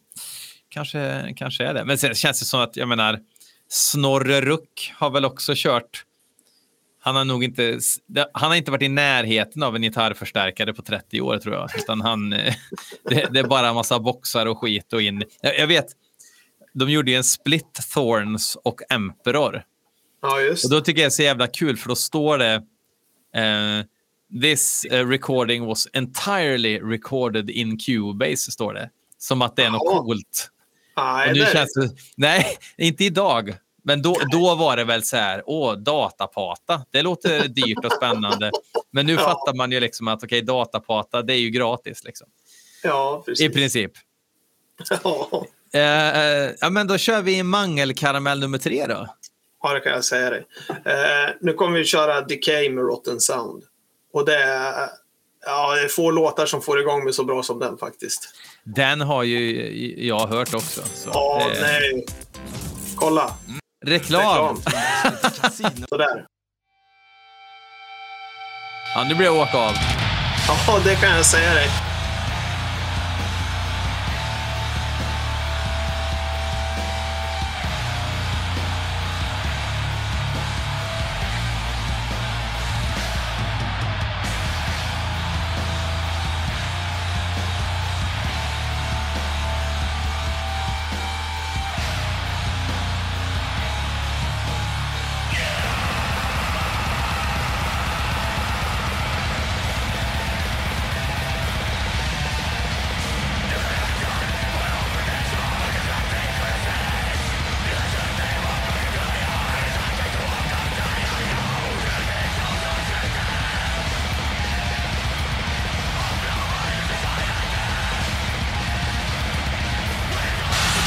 kanske, 0.68 1.32
kanske 1.36 1.64
är 1.64 1.74
det. 1.74 1.84
Men 1.84 1.98
sen 1.98 2.14
känns 2.14 2.40
det 2.40 2.46
som 2.46 2.60
att, 2.60 2.76
jag 2.76 2.88
menar, 2.88 3.18
Snorre 3.68 4.40
Ruck 4.40 4.92
har 4.96 5.10
väl 5.10 5.24
också 5.24 5.52
kört 5.56 6.04
han 7.02 7.16
har 7.16 7.24
nog 7.24 7.44
inte, 7.44 7.78
han 8.32 8.50
har 8.50 8.56
inte 8.56 8.70
varit 8.70 8.82
i 8.82 8.88
närheten 8.88 9.62
av 9.62 9.76
en 9.76 9.82
gitarrförstärkare 9.82 10.72
på 10.74 10.82
30 10.82 11.20
år 11.20 11.38
tror 11.38 11.54
jag. 11.54 11.70
Utan 11.78 12.00
han, 12.00 12.32
eh, 12.32 12.54
det, 13.10 13.26
det 13.32 13.40
är 13.40 13.46
bara 13.46 13.68
en 13.68 13.74
massa 13.74 14.00
boxar 14.00 14.46
och 14.46 14.58
skit 14.58 14.92
och 14.92 15.02
in. 15.02 15.24
Jag, 15.40 15.58
jag 15.58 15.66
vet, 15.66 15.86
de 16.72 16.90
gjorde 16.90 17.10
ju 17.10 17.16
en 17.16 17.24
split 17.24 17.78
Thorns 17.94 18.56
och 18.64 18.80
Emperor. 18.90 19.64
Ja, 20.22 20.40
just 20.40 20.64
Och 20.64 20.70
då 20.70 20.80
tycker 20.80 21.00
jag 21.02 21.06
det 21.06 21.12
är 21.12 21.16
så 21.16 21.22
jävla 21.22 21.46
kul 21.46 21.76
för 21.76 21.88
då 21.88 21.94
står 21.94 22.38
det 22.38 22.54
eh, 23.34 23.84
This 24.42 24.84
eh, 24.84 25.08
recording 25.08 25.66
was 25.66 25.88
entirely 25.92 26.80
recorded 26.80 27.50
in 27.50 27.78
Cubase, 27.78 28.50
står 28.50 28.74
det. 28.74 28.90
Som 29.18 29.42
att 29.42 29.56
det 29.56 29.64
är 29.64 29.70
något 29.70 29.82
Jaha. 29.84 30.02
coolt. 30.02 30.50
Nej, 30.96 31.28
Och 31.28 31.36
nu 31.36 31.40
det, 31.40 31.52
känns 31.52 31.74
det, 31.74 31.90
nej, 32.16 32.56
inte 32.78 33.04
idag. 33.04 33.54
Men 33.84 34.02
då, 34.02 34.16
då 34.32 34.54
var 34.54 34.76
det 34.76 34.84
väl 34.84 35.02
så 35.02 35.16
här, 35.16 35.42
åh, 35.46 35.74
datapata, 35.76 36.82
det 36.90 37.02
låter 37.02 37.48
dyrt 37.48 37.84
och 37.84 37.92
spännande. 37.92 38.50
Men 38.90 39.06
nu 39.06 39.12
Ja. 39.12 39.18
fattar 39.18 39.54
man 39.54 39.72
ju 39.72 39.80
liksom 39.80 40.08
att 40.08 40.24
okej, 40.24 40.42
datapata, 40.42 41.22
det 41.22 41.32
är 41.34 41.38
ju 41.38 41.50
gratis 41.50 42.04
liksom. 42.04 42.26
Ja, 42.82 43.22
precis. 43.26 43.46
I 43.46 43.48
princip. 43.52 43.92
Ja. 45.04 45.46
Eh, 45.74 46.18
eh, 46.20 46.50
ja, 46.60 46.70
men 46.70 46.86
då 46.86 46.98
kör 46.98 47.22
vi 47.22 47.42
mangelkaramell 47.42 48.40
nummer 48.40 48.58
tre 48.58 48.86
då. 48.86 49.06
Ja, 49.62 49.74
det 49.74 49.80
kan 49.80 49.92
jag 49.92 50.04
säga 50.04 50.30
dig. 50.30 50.46
Eh, 50.68 51.30
nu 51.40 51.52
kommer 51.52 51.78
vi 51.78 51.84
köra 51.84 52.20
Decay 52.20 52.70
med 52.70 52.84
Rotten 52.84 53.20
Sound. 53.20 53.62
Och 54.12 54.24
det 54.24 54.36
är, 54.36 54.88
ja, 55.46 55.74
det 55.74 55.80
är 55.82 55.88
få 55.88 56.10
låtar 56.10 56.46
som 56.46 56.62
får 56.62 56.80
igång 56.80 57.04
mig 57.04 57.12
så 57.12 57.24
bra 57.24 57.42
som 57.42 57.58
den 57.58 57.78
faktiskt. 57.78 58.34
Den 58.64 59.00
har 59.00 59.22
ju 59.22 60.06
jag 60.06 60.26
hört 60.26 60.54
också. 60.54 60.82
Så 60.94 61.10
Ja, 61.12 61.42
det- 61.54 61.60
nej. 61.60 62.06
Kolla. 62.96 63.34
Reklam! 63.86 64.56
Reklam. 64.56 65.86
Sådär. 65.88 66.26
Ja, 68.94 69.04
nu 69.08 69.14
blir 69.14 69.26
jag 69.26 69.36
åka 69.36 69.58
av. 69.58 69.72
Ja, 70.66 70.78
det 70.84 70.96
kan 70.96 71.10
jag 71.10 71.26
säga 71.26 71.54
dig. 71.54 71.68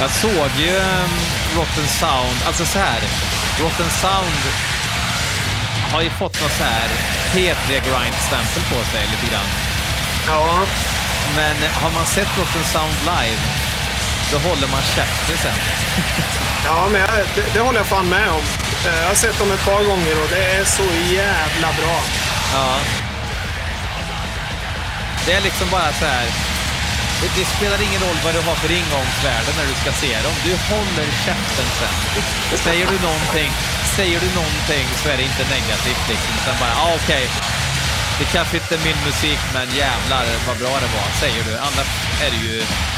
Jag 0.03 0.11
såg 0.11 0.49
ju 0.57 0.75
um, 0.75 1.13
Rotten 1.55 1.87
Sound, 1.87 2.37
alltså 2.47 2.65
så 2.65 2.79
här. 2.79 2.99
Rotten 3.61 3.89
Sound 4.01 4.41
har 5.91 6.01
ju 6.01 6.09
fått 6.09 6.41
någon 6.41 6.49
så 6.49 6.63
här 6.63 6.89
P3-grind-stämpel 7.33 8.63
på 8.71 8.91
sig 8.91 9.01
lite 9.11 9.31
grann. 9.31 9.49
Ja, 10.27 10.59
Men 11.35 11.55
har 11.81 11.91
man 11.91 12.05
sett 12.05 12.37
Rotten 12.39 12.63
Sound 12.73 12.95
live, 13.11 13.41
då 14.31 14.37
håller 14.49 14.67
man 14.67 14.81
käften 14.95 15.37
sen. 15.37 15.59
ja 16.65 16.87
men 16.91 17.01
jag, 17.01 17.09
det, 17.35 17.53
det 17.53 17.59
håller 17.59 17.79
jag 17.79 17.87
fan 17.87 18.09
med 18.09 18.29
om. 18.29 18.43
Eh, 18.87 19.01
Jag 19.01 19.07
har 19.07 19.15
sett 19.15 19.39
dem 19.39 19.51
ett 19.51 19.65
par 19.65 19.83
gånger 19.83 20.21
och 20.23 20.29
det 20.29 20.45
är 20.45 20.63
så 20.65 20.83
jävla 21.13 21.67
bra. 21.79 21.97
Ja. 22.53 22.79
Det 25.25 25.33
är 25.33 25.41
liksom 25.41 25.69
bara 25.69 25.91
så 25.99 26.05
här. 26.05 26.25
Det, 27.23 27.31
det 27.39 27.47
spelar 27.57 27.79
ingen 27.87 28.01
roll 28.07 28.19
vad 28.25 28.33
du 28.37 28.41
har 28.49 28.55
för 28.63 28.71
ingångsvärde 28.79 29.49
när 29.57 29.65
du 29.71 29.75
ska 29.81 29.91
se 30.03 30.11
dem. 30.25 30.35
Du 30.47 30.53
håller 30.71 31.07
käften 31.25 31.67
sen. 31.79 31.95
Säger 32.67 32.85
du 32.91 32.97
någonting, 33.07 33.51
säger 33.97 34.19
du 34.25 34.29
någonting 34.41 34.85
så 34.99 35.05
är 35.11 35.17
det 35.17 35.25
inte 35.31 35.43
negativt 35.57 36.05
liksom. 36.11 36.31
Utan 36.39 36.55
bara, 36.63 36.75
ah, 36.83 36.93
okej. 36.99 37.25
Det 38.19 38.25
kanske 38.35 38.57
inte 38.57 38.75
är 38.77 38.83
min 38.89 38.99
musik, 39.09 39.39
men 39.53 39.67
jävlar 39.83 40.25
vad 40.47 40.57
bra 40.61 40.73
det 40.83 40.91
var, 40.97 41.07
säger 41.23 41.43
du. 41.49 41.53
Annars, 41.67 41.89
är 42.25 42.29
det 42.33 42.41
ju, 42.47 42.55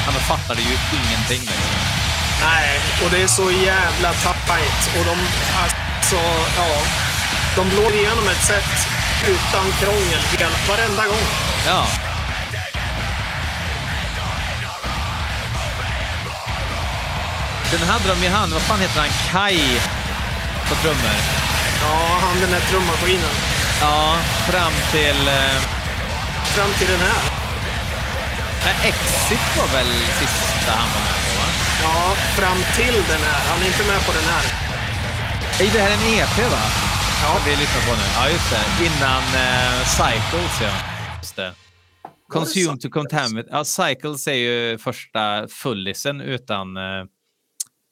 annars 0.08 0.26
fattar 0.34 0.56
du 0.56 0.64
ju 0.72 0.76
ingenting. 1.00 1.42
Liksom. 1.52 1.80
Nej, 2.48 2.70
och 3.04 3.10
det 3.14 3.20
är 3.28 3.32
så 3.42 3.52
jävla 3.52 4.10
tajt. 4.50 4.82
Och 4.98 5.06
de, 5.10 5.16
alltså, 5.64 6.22
ja. 6.62 6.70
De 7.56 7.70
blår 7.70 7.92
igenom 7.94 8.28
ett 8.34 8.46
sätt 8.54 8.76
utan 9.28 9.66
krångel 9.80 10.52
varenda 10.70 11.06
gång. 11.06 11.26
Ja. 11.68 11.88
Sen 17.72 17.88
hade 17.90 18.08
de 18.14 18.24
ju 18.24 18.30
han, 18.30 18.50
vad 18.52 18.62
fan 18.62 18.80
heter 18.80 19.00
han, 19.00 19.10
Kai 19.32 19.60
på 20.70 20.76
trummor. 20.76 21.16
Ja, 21.82 22.18
han 22.22 22.40
den 22.42 22.52
där 22.52 22.60
trummaskinen. 22.60 23.36
Ja, 23.82 24.18
fram 24.50 24.74
till... 24.92 25.28
Eh, 25.28 25.62
Fram 26.56 26.70
till 26.80 26.88
den 26.88 27.00
här. 27.00 27.22
nej, 28.66 28.76
Exit 28.90 29.58
var 29.58 29.68
väl 29.78 29.88
sista 30.20 30.72
han 30.72 30.90
var 30.94 31.02
med 31.08 31.16
på, 31.26 31.32
va? 31.42 31.48
Ja, 31.84 32.16
fram 32.16 32.58
till 32.76 32.94
den 33.08 33.22
här. 33.30 33.42
Han 33.50 33.62
är 33.62 33.66
inte 33.68 33.84
med 33.92 34.06
på 34.06 34.12
den 34.12 34.24
här. 34.34 34.44
Är 35.66 35.74
det 35.74 35.80
här 35.80 35.92
en 35.92 36.14
EP, 36.20 36.52
va? 36.52 36.62
Ja. 37.24 37.38
Vi 37.46 37.52
lyssnar 37.56 37.82
på 37.82 37.92
nu. 37.92 38.08
Ja, 38.16 38.30
just 38.30 38.50
det. 38.52 38.86
Innan 38.86 39.24
eh, 39.46 39.86
Cycles, 39.88 40.62
ja. 40.62 40.72
Just 41.22 41.36
det. 41.36 41.54
Consume 42.32 42.78
to 42.78 42.90
contaminate. 42.90 43.48
Ja, 43.52 43.64
Cycles 43.66 44.28
är 44.28 44.34
ju 44.34 44.78
första 44.78 45.48
fullisen 45.48 46.22
utan 46.22 46.78
eh, 46.78 46.84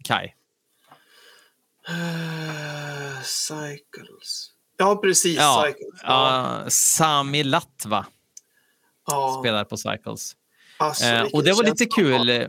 Kai. 0.04 0.34
Uh, 1.90 3.22
cycles. 3.24 4.52
Ja, 4.78 4.96
precis. 4.96 5.38
Ja, 5.38 5.64
Cycles. 5.66 6.02
Ja. 6.04 6.60
ja, 6.64 6.70
Sami 6.70 7.44
Latva 7.44 8.06
ja. 9.08 9.40
spelar 9.40 9.64
på 9.64 9.78
Cycles. 9.78 10.36
Alltså, 10.78 11.06
vilken 11.06 11.34
och 11.34 11.44
det 11.44 11.54
var 11.54 11.64
lite 11.64 11.86
kul. 11.86 12.30
Eh, 12.30 12.48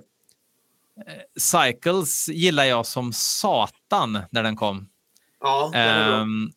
Cycles 1.37 2.29
gillar 2.29 2.65
jag 2.65 2.87
som 2.87 3.13
satan 3.13 4.19
när 4.31 4.43
den 4.43 4.57
kom. 4.57 4.89
Ja. 5.41 5.75
Ehm, 5.75 6.51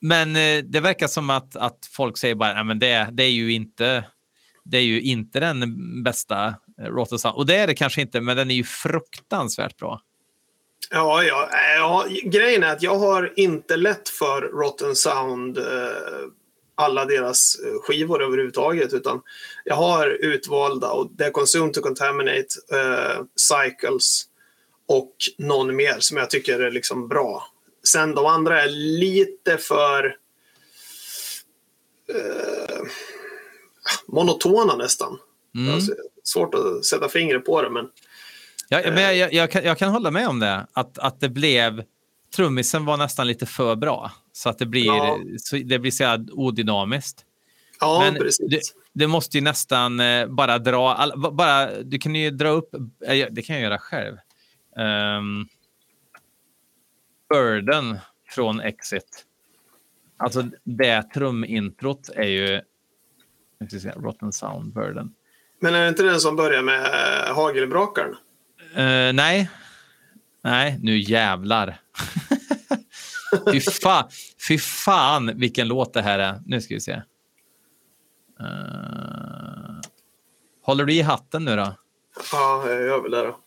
men 0.00 0.34
det 0.70 0.80
verkar 0.80 1.06
som 1.06 1.30
att, 1.30 1.56
att 1.56 1.86
folk 1.90 2.18
säger 2.18 2.34
bara 2.34 2.60
att 2.60 2.80
det, 2.80 3.08
det, 3.12 3.22
är 3.22 3.30
ju 3.30 3.52
inte, 3.52 4.04
det 4.64 4.78
är 4.78 4.82
ju 4.82 5.00
inte 5.00 5.40
den 5.40 6.02
bästa 6.02 6.54
Rotten 6.80 7.18
Sound. 7.18 7.36
Och 7.36 7.46
det 7.46 7.56
är 7.56 7.66
det 7.66 7.74
kanske 7.74 8.00
inte, 8.00 8.20
men 8.20 8.36
den 8.36 8.50
är 8.50 8.54
ju 8.54 8.64
fruktansvärt 8.64 9.76
bra. 9.76 10.00
Ja, 10.90 11.22
ja, 11.22 11.48
eh, 11.52 11.76
ja, 11.76 12.06
grejen 12.24 12.62
är 12.62 12.72
att 12.72 12.82
jag 12.82 12.98
har 12.98 13.32
inte 13.36 13.76
lätt 13.76 14.08
för 14.08 14.42
Rotten 14.42 14.96
Sound, 14.96 15.58
eh, 15.58 15.64
alla 16.74 17.04
deras 17.04 17.56
eh, 17.58 17.80
skivor 17.82 18.22
överhuvudtaget, 18.22 18.92
utan 18.92 19.22
jag 19.64 19.74
har 19.74 20.08
utvalda 20.08 20.90
och 20.90 21.10
det 21.10 21.24
är 21.24 21.30
Consume 21.30 21.72
to 21.72 21.80
Contaminate, 21.80 22.46
eh, 22.72 23.22
Cycles 23.36 24.24
och 24.88 25.14
någon 25.38 25.76
mer 25.76 25.96
som 25.98 26.16
jag 26.16 26.30
tycker 26.30 26.60
är 26.60 26.70
liksom 26.70 27.08
bra. 27.08 27.46
Sen 27.84 28.14
de 28.14 28.26
andra 28.26 28.62
är 28.62 28.68
lite 29.00 29.58
för 29.58 30.16
eh, 32.08 32.82
monotona 34.06 34.76
nästan. 34.76 35.18
Mm. 35.54 35.74
Alltså, 35.74 35.94
svårt 36.24 36.54
att 36.54 36.84
sätta 36.84 37.08
fingret 37.08 37.44
på 37.44 37.62
det, 37.62 37.70
men 37.70 37.88
Ja, 38.68 38.80
men 38.84 39.02
jag, 39.02 39.16
jag, 39.16 39.32
jag, 39.32 39.50
kan, 39.50 39.64
jag 39.64 39.78
kan 39.78 39.90
hålla 39.90 40.10
med 40.10 40.28
om 40.28 40.38
det. 40.40 40.66
Att, 40.72 40.98
att 40.98 41.20
det 41.20 41.28
blev... 41.28 41.84
Trummisen 42.36 42.84
var 42.84 42.96
nästan 42.96 43.26
lite 43.26 43.46
för 43.46 43.76
bra. 43.76 44.12
Så 44.32 44.48
att 44.48 44.58
det 44.58 44.66
blir, 44.66 44.86
Ja. 44.86 45.18
så, 45.38 45.56
det 45.56 45.78
blir 45.78 45.90
så 45.90 46.26
odynamiskt. 46.32 47.24
ja, 47.80 48.00
Men 48.04 48.14
precis. 48.22 48.50
det, 48.50 48.60
det 48.92 49.06
måste 49.06 49.38
ju 49.38 49.44
nästan 49.44 50.00
eh, 50.00 50.26
bara 50.26 50.58
dra... 50.58 50.94
All, 50.94 51.32
bara, 51.34 51.82
du 51.82 51.98
kan 51.98 52.14
ju 52.14 52.30
dra 52.30 52.48
upp... 52.48 52.74
eh, 53.06 53.26
Det 53.30 53.42
kan 53.42 53.56
jag 53.56 53.62
göra 53.62 53.78
själv. 53.78 54.16
Um, 54.76 55.48
Burden 57.28 57.98
från 58.28 58.60
Exit. 58.60 59.24
Alltså 60.16 60.44
det 60.64 61.02
trumintrot 61.02 62.08
är 62.08 62.28
ju... 62.28 62.60
Rotten 63.96 64.32
Sound 64.32 64.72
Burden. 64.74 65.14
Men 65.64 65.74
är 65.74 65.82
det 65.82 65.88
inte 65.88 66.02
den 66.02 66.20
som 66.20 66.36
börjar 66.36 66.62
med 66.62 66.84
äh, 67.28 67.34
hagelbrakaren? 67.34 68.16
Eh, 68.74 69.12
nej. 69.12 69.50
Nej, 70.42 70.78
nu 70.82 70.98
jävlar. 70.98 71.80
fy, 73.52 73.60
fa 73.60 74.08
fy 74.48 74.58
fan 74.58 75.38
vilken 75.38 75.68
låt 75.68 75.92
det 75.94 76.02
här 76.02 76.18
är. 76.18 76.42
Nu 76.46 76.60
ska 76.60 76.74
vi 76.74 76.80
se. 76.80 76.92
Eh, 76.92 77.00
håller 80.62 80.84
du 80.84 80.92
i 80.92 81.02
hatten 81.02 81.44
nu 81.44 81.56
då? 81.56 81.74
Ja, 82.32 82.64
jag 82.68 82.82
gör 82.82 83.02
väl 83.02 83.10
det 83.10 83.22
då. 83.22 83.38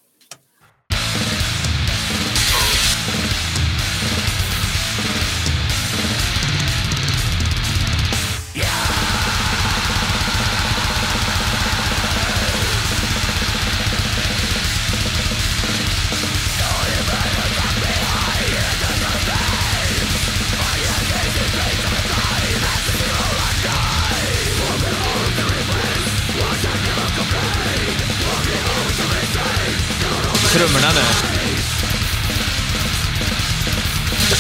Trummorna 30.58 30.92
nu. 30.92 31.02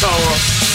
Ja. 0.02 0.67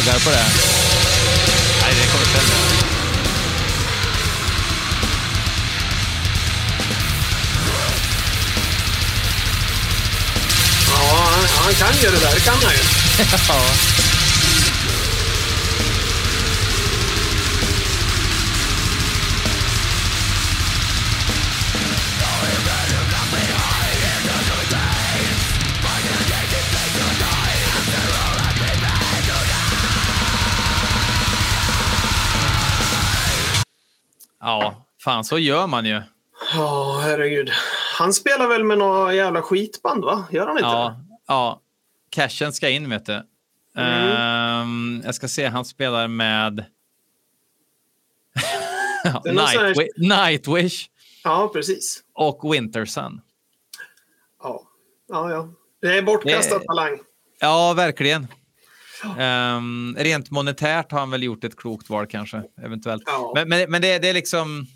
Kaggar 0.00 0.18
på 0.18 0.30
det. 0.30 0.44
Nej, 1.82 1.94
det 1.94 2.06
kommer 2.12 2.26
sen. 2.26 2.40
ja, 10.88 11.28
han, 11.30 11.44
han 11.64 11.74
kan 11.74 12.02
ju 12.02 12.10
det 12.10 12.20
där. 12.20 12.34
Det 12.34 12.40
kan 12.40 12.54
han 12.62 12.72
ju. 12.72 12.78
ja. 13.48 14.09
Ja, 34.40 34.86
fan 35.04 35.24
så 35.24 35.38
gör 35.38 35.66
man 35.66 35.84
ju. 35.86 36.02
Ja, 36.54 37.00
herregud. 37.04 37.50
Han 37.98 38.12
spelar 38.12 38.48
väl 38.48 38.64
med 38.64 38.78
några 38.78 39.14
jävla 39.14 39.42
skitband, 39.42 40.04
va? 40.04 40.24
Gör 40.30 40.46
han 40.46 40.56
inte 40.56 40.66
Ja, 40.68 41.00
ja. 41.26 41.60
Cashen 42.10 42.52
ska 42.52 42.68
in, 42.68 42.90
vet 42.90 43.06
du. 43.06 43.22
Mm. 43.76 44.16
Ehm, 44.16 45.02
jag 45.04 45.14
ska 45.14 45.28
se, 45.28 45.46
han 45.46 45.64
spelar 45.64 46.08
med... 46.08 46.64
Sån 49.24 49.38
här- 49.38 49.74
Nightwi- 49.74 50.26
Nightwish 50.26 50.86
Ja, 51.24 51.50
precis. 51.52 52.00
och 52.14 52.54
Wintersun. 52.54 53.20
Ja, 54.42 54.62
ja. 55.08 55.30
ja. 55.30 55.48
Det 55.80 55.98
är 55.98 56.02
bortkastad 56.02 56.58
Det- 56.58 56.64
talang. 56.64 56.98
Ja, 57.40 57.72
verkligen. 57.76 58.26
Ehm, 59.18 59.96
rent 59.98 60.30
monetärt 60.30 60.92
har 60.92 60.98
han 60.98 61.10
väl 61.10 61.22
gjort 61.22 61.44
ett 61.44 61.56
klokt 61.56 61.90
val 61.90 62.06
kanske, 62.06 62.42
eventuellt. 62.64 63.02
Ja. 63.06 63.32
Men, 63.34 63.48
men, 63.48 63.70
men 63.70 63.82
det, 63.82 63.98
det 63.98 64.08
är 64.08 64.14
liksom... 64.14 64.66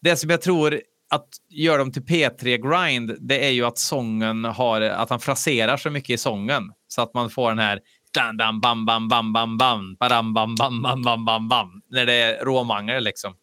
Det 0.00 0.16
som 0.16 0.30
jag 0.30 0.42
tror 0.42 0.80
att 1.10 1.28
gör 1.50 1.78
dem 1.78 1.92
till 1.92 2.02
P3-grind, 2.02 3.16
det 3.20 3.46
är 3.46 3.50
ju 3.50 3.64
att 3.64 3.78
sången 3.78 4.44
har... 4.44 4.80
Att 4.80 5.10
han 5.10 5.20
fraserar 5.20 5.76
så 5.76 5.90
mycket 5.90 6.10
i 6.10 6.18
sången. 6.18 6.72
Så 6.88 7.02
att 7.02 7.14
man 7.14 7.30
får 7.30 7.48
den 7.48 7.58
här... 7.58 7.80
Dan, 8.14 8.36
dan, 8.36 8.60
bam, 8.60 8.86
bam, 8.86 9.08
bam, 9.08 9.32
bam, 9.32 9.58
bam, 9.58 9.94
badam, 10.00 10.34
bam, 10.34 10.54
bam, 10.54 10.82
bam, 10.82 11.02
bam, 11.02 11.24
bam, 11.24 11.48
bam. 11.48 11.82
När 11.90 12.06
det 12.06 12.12
är 12.14 12.44
råmangel 12.44 13.04
liksom. 13.04 13.34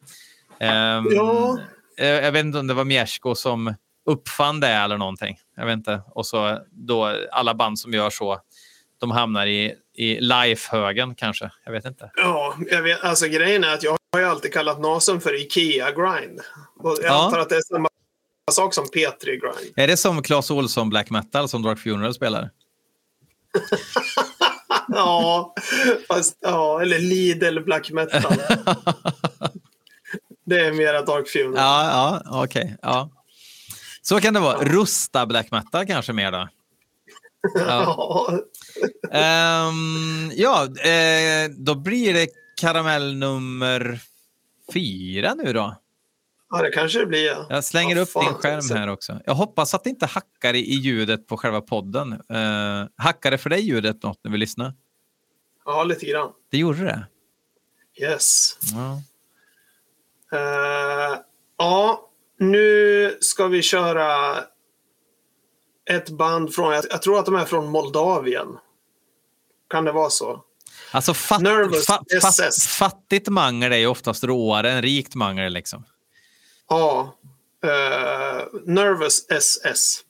Ehm, 0.60 1.06
Ja. 1.12 1.58
eh, 1.98 2.08
Jag 2.08 2.32
vet 2.32 2.46
inte 2.46 2.60
om 2.60 2.68
det 2.68 2.74
var 2.74 2.86
Miesko 2.86 3.36
som 3.36 3.74
uppfann 4.06 4.60
det 4.60 4.68
eller 4.68 4.98
någonting. 4.98 5.38
Jag 5.58 5.66
vet 5.66 5.74
inte. 5.74 6.02
Och 6.08 6.26
så 6.26 6.60
då 6.72 7.16
alla 7.32 7.54
band 7.54 7.80
som 7.80 7.94
gör 7.94 8.10
så, 8.10 8.40
de 9.04 9.12
hamnar 9.12 9.48
i, 9.48 9.74
i 9.98 10.20
life-högen 10.22 11.16
kanske. 11.16 11.52
Jag 11.66 11.72
vet 11.72 11.86
inte. 11.86 12.12
Ja, 12.16 12.56
jag 12.72 12.82
vet, 12.82 13.04
alltså 13.04 13.28
grejen 13.28 13.64
är 13.64 13.74
att 13.74 13.84
jag 13.84 13.98
har 14.14 14.20
ju 14.20 14.26
alltid 14.26 14.54
kallat 14.54 14.80
Nasen 14.82 15.22
för 15.22 15.34
Ikea-grind. 15.42 16.40
Och 16.80 16.98
jag 17.02 17.12
Ja. 17.12 17.26
antar 17.26 17.40
att 17.40 17.50
det 17.50 17.56
är 17.56 17.62
samma 17.62 17.90
sak 18.52 18.74
som 18.74 18.86
P3-grind. 18.86 19.74
Är 19.76 19.88
det 19.88 19.98
som 19.98 20.24
Claes 20.24 20.52
Olsson 20.52 20.90
Black 20.90 21.10
Metal 21.10 21.50
som 21.50 21.62
Dark 21.62 21.80
Funeral 21.80 22.14
spelar? 22.14 22.50
Ja, 24.88 25.54
fast, 26.08 26.38
ja, 26.42 26.82
eller 26.82 27.00
Lidl 27.00 27.60
Black 27.60 27.92
Metal. 27.92 28.22
Det 30.46 30.60
är 30.60 30.72
mera 30.74 31.02
Dark 31.02 31.28
Funeral. 31.28 31.56
Ja, 31.58 32.22
ja 32.28 32.44
okej. 32.44 32.76
ja. 32.82 33.10
Så 34.02 34.22
kan 34.22 34.34
det 34.34 34.40
vara. 34.40 34.58
Rusta 34.64 35.26
Black 35.26 35.52
Metal 35.52 35.86
kanske 35.88 36.14
mer 36.14 36.32
då. 36.32 36.48
Ja, 37.54 37.62
Ja. 37.66 38.40
Ehm, 39.12 40.32
ja 40.36 40.64
eh, 40.64 41.50
då 41.58 41.76
blir 41.76 42.14
det 42.14 42.28
karamell 42.62 43.16
nummer 43.16 44.00
fyra 44.74 45.34
nu 45.34 45.54
då. 45.54 45.76
ja, 46.50 46.62
det 46.62 46.72
kanske 46.72 47.00
det 47.00 47.06
blir. 47.06 47.26
Ja. 47.26 47.48
Jag 47.50 47.64
slänger 47.64 47.96
Vad 47.96 48.02
upp 48.04 48.10
fan, 48.10 48.26
din 48.26 48.34
skärm 48.34 48.78
här 48.78 48.88
också. 48.90 49.20
Jag 49.26 49.34
hoppas 49.34 49.74
att 49.74 49.84
det 49.84 49.90
inte 49.90 50.06
hackar 50.06 50.54
i 50.54 50.74
ljudet 50.74 51.28
på 51.28 51.38
själva 51.38 51.62
podden. 51.62 52.14
Uh, 52.14 52.88
hackar 52.98 53.32
det 53.32 53.38
för 53.38 53.50
dig 53.50 53.62
ljudet 53.62 54.04
något 54.04 54.20
när 54.24 54.32
vi 54.32 54.38
lyssnar? 54.38 54.74
Ja, 55.66 55.84
lite 55.84 56.06
grann. 56.06 56.32
Det 56.52 56.58
gjorde 56.58 56.84
det? 56.84 57.08
Yes. 58.02 58.58
Ja. 58.74 59.02
Eh, 60.38 61.18
ja, 61.58 62.10
nu 62.40 63.18
ska 63.22 63.48
vi 63.48 63.62
köra 63.62 64.36
ett 65.90 66.10
band 66.10 66.54
från, 66.56 66.74
jag, 66.74 66.86
jag 66.90 67.02
tror 67.02 67.20
att 67.20 67.26
de 67.26 67.36
är 67.36 67.46
från 67.46 67.68
Moldavien. 67.68 68.48
Kan 69.70 69.86
det 69.86 69.92
vara 69.92 70.10
så? 70.10 70.44
Alltså 70.92 71.14
fatt, 71.14 71.42
Nervous 71.42 71.86
fa, 71.86 72.04
fatt, 72.22 72.56
fattigt 72.70 73.28
mangel 73.30 73.72
är 73.72 73.78
ju 73.78 73.88
oftast 73.88 74.24
råare 74.24 74.72
än 74.72 74.82
rikt 74.82 75.16
mangel. 75.16 75.54
Liksom. 75.54 75.86
Ja. 76.70 77.16
eh, 77.64 78.44
Nervous 78.66 79.26
SS. 79.30 80.02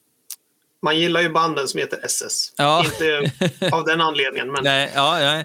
Man 0.82 0.98
gillar 0.98 1.20
ju 1.20 1.28
banden 1.28 1.68
som 1.68 1.80
heter 1.80 2.00
SS. 2.04 2.52
Ja. 2.56 2.84
Inte 2.84 3.32
av 3.72 3.84
den 3.84 4.00
anledningen, 4.00 4.52
men 4.52 4.60
Nej, 4.64 4.92
ja, 4.94 5.20
ja. 5.20 5.44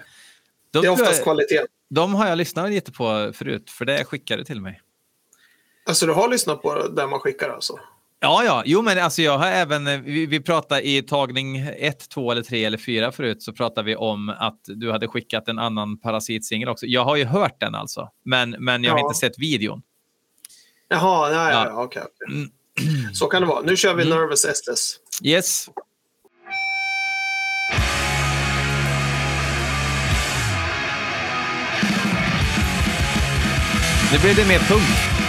De, 0.70 0.80
det 0.80 0.86
är 0.86 0.90
oftast 0.90 1.22
kvalitet. 1.22 1.66
de 1.90 2.14
har 2.14 2.28
jag 2.28 2.38
lyssnat 2.38 2.70
lite 2.70 2.92
på 2.92 3.32
förut, 3.34 3.70
för 3.70 3.84
det 3.84 4.04
skickade 4.04 4.44
till 4.44 4.60
mig. 4.60 4.80
Alltså 5.86 6.06
du 6.06 6.12
har 6.12 6.28
lyssnat 6.28 6.62
på 6.62 6.88
det 6.88 7.06
man 7.06 7.20
skickar 7.20 7.48
alltså? 7.50 7.78
Ja, 8.22 8.44
ja. 8.44 8.62
Jo, 8.66 8.82
men 8.82 8.98
alltså 8.98 9.22
jag 9.22 9.38
har 9.38 9.46
även... 9.46 9.86
eh, 9.86 10.00
Vi, 10.00 10.26
vi 10.26 10.40
pratade 10.40 10.88
i 10.88 11.02
tagning 11.02 11.56
1, 11.78 12.08
2 12.08 12.32
eller 12.32 12.42
3 12.42 12.64
eller 12.64 12.78
4 12.78 13.12
förut 13.12 13.42
så 13.42 13.52
pratade 13.52 13.86
vi 13.86 13.96
om 13.96 14.28
att 14.38 14.60
du 14.64 14.92
hade 14.92 15.08
skickat 15.08 15.48
en 15.48 15.58
annan 15.58 15.98
parasitsingel 15.98 16.68
också. 16.68 16.86
Jag 16.86 17.04
har 17.04 17.16
ju 17.16 17.24
hört 17.24 17.60
den 17.60 17.74
alltså, 17.74 18.08
men, 18.24 18.50
men 18.58 18.84
jag 18.84 18.92
har 18.92 18.98
Ja. 18.98 19.04
inte 19.06 19.18
sett 19.18 19.38
videon. 19.38 19.82
Jaha, 20.88 21.28
nej, 21.28 21.36
ja, 21.36 21.50
Ja. 21.50 21.66
ja, 21.66 21.82
okej. 21.82 22.02
okej. 22.02 22.48
Så 23.14 23.26
kan 23.26 23.42
det 23.42 23.48
vara. 23.48 23.60
Nu 23.60 23.76
kör 23.76 23.94
vi 23.94 24.02
Mm. 24.06 24.18
Nervous 24.18 24.44
SS. 24.44 24.96
Yes. 25.24 25.68
Nu 34.12 34.18
blir 34.18 34.34
det 34.34 34.48
mer 34.48 34.58
punk. 34.58 35.19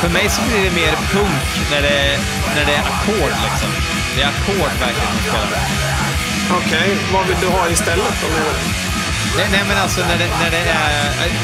För 0.00 0.08
mig 0.08 0.28
så 0.28 0.40
blir 0.48 0.62
det 0.64 0.74
mer 0.82 0.94
punk 1.14 1.46
när 1.70 1.82
det, 1.82 2.18
när 2.56 2.64
det 2.68 2.74
är 2.80 2.84
ackord. 2.92 3.34
Liksom. 3.46 3.70
Det 4.14 4.22
är 4.22 4.28
ackord 4.34 4.72
verkligen 4.84 5.12
som 5.14 5.22
spelar. 5.28 5.62
Okej, 6.58 6.88
vad 7.12 7.26
vill 7.26 7.40
du 7.40 7.46
ha 7.46 7.68
istället? 7.68 8.14
Du... 8.20 8.28
Nej, 9.36 9.48
nej, 9.52 9.64
men 9.68 9.78
alltså 9.78 10.00
när 10.00 10.18
det, 10.22 10.28
när 10.42 10.50
det 10.50 10.64
är... 10.84 10.94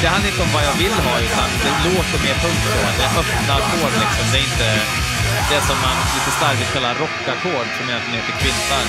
Det 0.02 0.08
handlar 0.08 0.30
inte 0.30 0.42
om 0.42 0.52
vad 0.54 0.64
jag 0.64 0.76
vill 0.82 0.96
ha, 1.06 1.14
utan 1.26 1.48
det 1.64 1.72
låter 1.88 2.18
mer 2.26 2.36
punk 2.42 2.58
så. 2.72 2.78
Det 2.98 3.04
är 3.08 3.12
öppna 3.20 3.54
ackord 3.54 3.94
liksom. 4.04 4.24
Det 4.32 4.38
är 4.38 4.46
inte 4.52 4.68
det 5.50 5.60
som 5.60 5.76
man 5.86 5.96
lite 6.14 6.30
starkt 6.38 6.72
kallar 6.72 6.94
rockackord, 6.94 7.68
som 7.76 7.84
egentligen 7.88 8.20
heter 8.20 8.38
kvintar. 8.42 8.84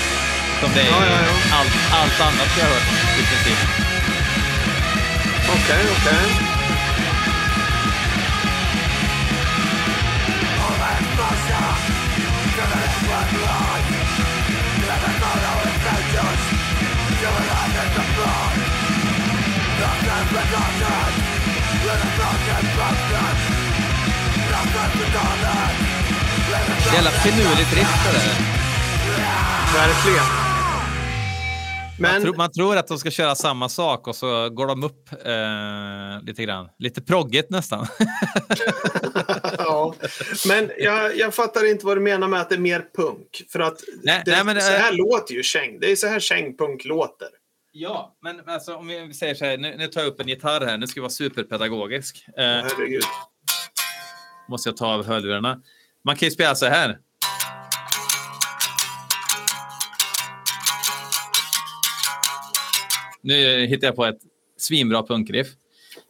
Som 0.61 0.69
det 0.75 0.81
är 0.81 0.91
Ja, 0.91 1.05
ja, 1.05 1.19
ja. 1.27 1.57
Allt, 1.57 1.75
allt 1.99 2.19
annat 2.27 2.51
jag 2.57 2.65
har 2.65 2.73
hört 2.73 2.89
i 3.19 3.23
princip. 3.29 3.59
Okej, 5.55 5.85
okej. 5.97 6.55
Jävla 26.93 27.09
finurligt 27.09 27.73
riff 27.73 28.05
det 28.05 28.17
där. 28.17 28.35
Verkligen. 29.73 30.25
Man, 31.99 32.11
Men, 32.11 32.21
tror, 32.21 32.35
man 32.35 32.51
tror 32.51 32.77
att 32.77 32.87
de 32.87 32.97
ska 32.99 33.11
köra 33.11 33.35
samma 33.35 33.69
sak 33.69 34.07
och 34.07 34.15
så 34.15 34.49
går 34.49 34.67
de 34.67 34.83
upp 34.83 35.09
eh, 35.11 36.27
lite 36.27 36.43
grann. 36.43 36.69
Lite 36.79 37.01
proggigt 37.01 37.49
nästan. 37.49 37.87
ja. 39.57 39.95
men 40.47 40.71
jag, 40.77 41.17
jag 41.17 41.33
fattar 41.33 41.69
inte 41.71 41.85
vad 41.85 41.97
du 41.97 42.01
menar 42.01 42.27
med 42.27 42.41
att 42.41 42.49
det 42.49 42.55
är 42.55 42.59
mer 42.59 42.85
punk. 42.95 43.43
För 43.51 43.59
att 43.59 43.83
Nej, 44.03 44.21
det, 44.25 44.31
nej, 44.31 44.43
men, 44.43 44.61
så 44.61 44.71
här 44.71 44.91
eh, 44.91 44.97
låter 44.97 45.33
ju 45.33 45.43
Cheng. 45.43 45.79
Det 45.79 45.91
är 45.91 45.95
så 45.95 46.07
här 46.07 46.19
Cheng-punk 46.19 46.85
låter. 46.85 47.27
ja, 47.71 48.17
men 48.23 48.49
alltså, 48.49 48.75
om 48.75 48.87
vi 48.87 49.13
säger 49.13 49.35
så 49.35 49.45
här, 49.45 49.57
nu, 49.57 49.75
nu 49.77 49.87
tar 49.87 50.01
jag 50.01 50.07
upp 50.07 50.19
en 50.19 50.27
gitarr 50.27 50.65
här. 50.65 50.77
Nu 50.77 50.87
ska 50.87 50.97
jag 50.97 51.03
vara 51.03 51.11
superpedagogisk. 51.11 52.25
Eh, 52.37 52.43
Herregud. 52.43 53.03
måste 54.49 54.69
jag 54.69 54.77
ta 54.77 54.93
av 54.93 55.05
hörlurarna. 55.05 55.61
Man 56.05 56.15
kan 56.15 56.27
ju 56.27 56.31
spela 56.31 56.55
så 56.55 56.65
här. 56.65 56.97
Nu 63.21 63.65
hittar 63.65 63.87
jag 63.87 63.95
på 63.95 64.05
ett 64.05 64.19
svinbra 64.57 65.03
punkriff. 65.03 65.47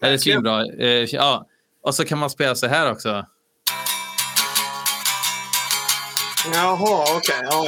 Eller 0.02 0.18
svinbra. 0.18 0.66
Eh, 0.66 0.88
ja. 1.16 1.48
Och 1.84 1.96
så 1.96 2.06
kan 2.06 2.18
man 2.18 2.30
spela 2.30 2.56
så 2.56 2.68
här 2.68 2.92
också. 2.92 3.26
Jaha, 6.54 7.18
okej. 7.18 7.36
ja. 7.44 7.68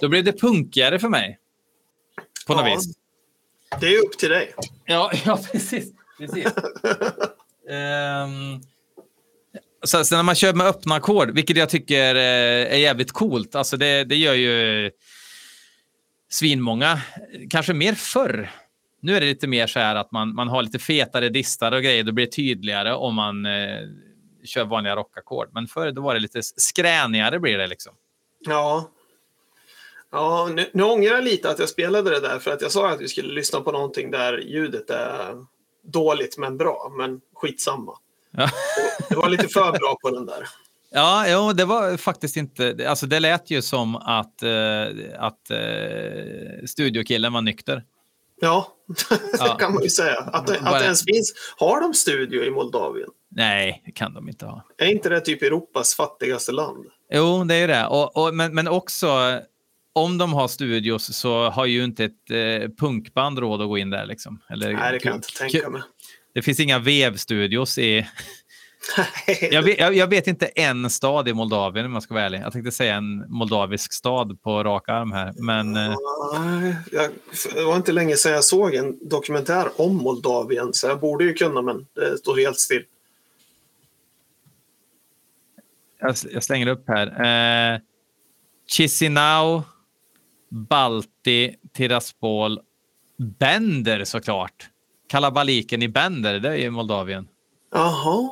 Då 0.00 0.08
blir 0.08 0.22
det 0.22 0.40
punkigare 0.40 0.98
för 0.98 1.08
mig. 1.08 1.38
På 2.46 2.54
något 2.54 2.66
Ja. 2.68 2.74
vis. 2.76 2.96
Det 3.80 3.86
är 3.94 3.98
upp 4.06 4.18
till 4.18 4.28
dig. 4.28 4.54
Ja, 4.84 5.12
ja 5.24 5.38
precis. 5.52 5.92
precis. 6.18 6.46
Ehm, 7.70 8.60
så, 9.84 10.04
så 10.04 10.16
när 10.16 10.22
man 10.22 10.34
kör 10.34 10.52
med 10.52 10.66
öppna 10.66 10.94
ackord, 10.94 11.30
vilket 11.30 11.56
jag 11.56 11.68
tycker 11.68 12.14
eh, 12.14 12.74
är 12.74 12.78
jävligt 12.78 13.12
coolt. 13.12 13.54
Alltså 13.54 13.76
det, 13.76 14.04
det 14.04 14.16
gör 14.16 14.34
ju 14.34 14.90
svinmånga, 16.30 17.00
kanske 17.50 17.74
mer 17.74 17.94
förr. 17.94 18.50
Nu 19.00 19.16
är 19.16 19.20
det 19.20 19.26
lite 19.26 19.46
mer 19.46 19.66
så 19.66 19.78
här 19.78 19.94
att 19.96 20.12
man, 20.12 20.34
man 20.34 20.48
har 20.48 20.62
lite 20.62 20.78
fetare 20.78 21.28
distar 21.28 21.72
och 21.72 21.82
grejer. 21.82 22.04
Då 22.04 22.12
blir 22.12 22.26
det 22.26 22.32
tydligare 22.32 22.94
om 22.94 23.14
man 23.14 23.46
eh, 23.46 23.80
kör 24.44 24.64
vanliga 24.64 24.96
rockackord. 24.96 25.48
Men 25.52 25.66
förr 25.66 25.92
då 25.92 26.02
var 26.02 26.14
det 26.14 26.20
lite 26.20 26.42
skränigare 26.42 27.40
blir 27.40 27.58
det 27.58 27.66
liksom. 27.66 27.92
Ja. 28.40 28.90
Ja, 30.10 30.50
nu, 30.54 30.70
nu 30.72 30.82
ångrar 30.82 31.14
jag 31.14 31.24
lite 31.24 31.50
att 31.50 31.58
jag 31.58 31.68
spelade 31.68 32.10
det 32.10 32.20
där 32.20 32.38
för 32.38 32.50
att 32.50 32.62
jag 32.62 32.72
sa 32.72 32.90
att 32.90 33.00
vi 33.00 33.08
skulle 33.08 33.34
lyssna 33.34 33.60
på 33.60 33.72
någonting 33.72 34.10
där 34.10 34.38
ljudet 34.38 34.90
är 34.90 35.46
dåligt 35.84 36.38
men 36.38 36.56
bra, 36.56 36.92
men 36.98 37.20
skitsamma. 37.34 37.98
Ja. 38.32 38.48
Det 39.08 39.16
var 39.16 39.28
lite 39.28 39.48
för 39.48 39.72
bra 39.72 39.96
på 40.02 40.10
den 40.10 40.26
där. 40.26 40.48
Ja, 40.90 41.24
jo, 41.28 41.52
det 41.52 41.64
var 41.64 41.96
faktiskt 41.96 42.36
inte... 42.36 42.86
Alltså 42.88 43.06
det 43.06 43.20
lät 43.20 43.50
ju 43.50 43.62
som 43.62 43.96
att, 43.96 44.42
eh, 44.42 44.84
att 45.18 45.50
eh, 45.50 46.66
studiokillen 46.66 47.32
var 47.32 47.40
nykter. 47.40 47.84
Ja, 48.40 48.72
Ja. 49.10 49.16
det 49.32 49.56
kan 49.58 49.74
man 49.74 49.82
ju 49.82 49.88
säga. 49.88 50.18
Att, 50.18 50.50
att 50.50 50.78
det 50.78 50.84
ens 50.84 51.04
finns. 51.04 51.34
Har 51.56 51.80
de 51.80 51.94
studio 51.94 52.44
i 52.44 52.50
Moldavien? 52.50 53.08
Nej, 53.30 53.82
det 53.86 53.92
kan 53.92 54.14
de 54.14 54.28
inte 54.28 54.46
ha. 54.46 54.64
Är 54.78 54.86
inte 54.86 55.08
det 55.08 55.20
typ 55.20 55.42
Europas 55.42 55.94
fattigaste 55.94 56.52
land? 56.52 56.86
Jo, 57.12 57.44
det 57.44 57.54
är 57.54 57.68
det. 57.68 57.86
Och, 57.86 58.16
och, 58.16 58.34
men, 58.34 58.54
men 58.54 58.68
också, 58.68 59.40
om 59.92 60.18
de 60.18 60.32
har 60.32 60.48
studios 60.48 61.16
så 61.16 61.50
har 61.50 61.66
ju 61.66 61.84
inte 61.84 62.04
ett 62.04 62.30
eh, 62.30 62.70
punkband 62.78 63.38
råd 63.38 63.62
att 63.62 63.68
gå 63.68 63.78
in 63.78 63.90
där. 63.90 64.06
Liksom. 64.06 64.40
Eller, 64.50 64.72
Nej, 64.72 64.92
det 64.92 64.98
kan 64.98 65.10
jag 65.10 65.18
inte 65.18 65.38
tänka 65.38 65.70
mig. 65.70 65.82
Det 66.32 66.42
finns 66.42 66.60
inga 66.60 66.78
vevstudios 66.78 67.78
i... 67.78 68.06
Jag 69.50 69.62
vet, 69.62 69.78
jag, 69.78 69.94
jag 69.94 70.06
vet 70.06 70.26
inte 70.26 70.46
en 70.46 70.90
stad 70.90 71.28
i 71.28 71.32
Moldavien 71.32 71.86
om 71.86 71.92
jag 71.92 72.02
ska 72.02 72.14
vara 72.14 72.24
ärlig. 72.24 72.40
Jag 72.40 72.52
tänkte 72.52 72.72
säga 72.72 72.94
en 72.94 73.24
moldavisk 73.28 73.92
stad 73.92 74.42
på 74.42 74.64
rak 74.64 74.88
arm 74.88 75.12
här. 75.12 75.32
Men 75.36 75.76
eh, 75.76 75.94
jag, 76.92 77.10
det 77.54 77.64
var 77.64 77.76
inte 77.76 77.92
länge 77.92 78.16
sedan 78.16 78.32
jag 78.32 78.44
såg 78.44 78.74
en 78.74 79.08
dokumentär 79.08 79.68
om 79.76 79.96
Moldavien, 79.96 80.72
så 80.72 80.86
jag 80.86 81.00
borde 81.00 81.24
ju 81.24 81.34
kunna, 81.34 81.62
men 81.62 81.86
det 81.94 82.18
står 82.18 82.36
helt 82.36 82.58
still. 82.58 82.84
jag, 86.02 86.16
jag 86.32 86.44
slänger 86.44 86.66
upp 86.66 86.84
här. 86.88 87.06
Eh, 87.74 87.80
Chisinau, 88.66 89.62
Balti, 90.48 91.56
Tiraspol, 91.72 92.60
Bender 93.38 94.04
såklart. 94.04 94.68
Kalabaliken 95.12 95.82
i 95.82 95.88
Bender, 95.88 96.40
det 96.40 96.48
är 96.48 96.56
i 96.56 96.70
Moldavien. 96.70 97.28
Jaha, 97.72 98.28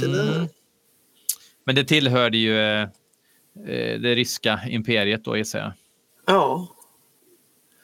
se 0.00 0.06
där. 0.06 0.36
Mm. 0.36 0.48
Men 1.66 1.74
det 1.74 1.84
tillhörde 1.84 2.36
ju 2.38 2.58
eh, 2.60 2.88
det 4.00 4.14
ryska 4.14 4.60
imperiet 4.68 5.24
då 5.24 5.36
gissar 5.36 5.58
jag. 5.58 5.72
Ja. 6.26 6.68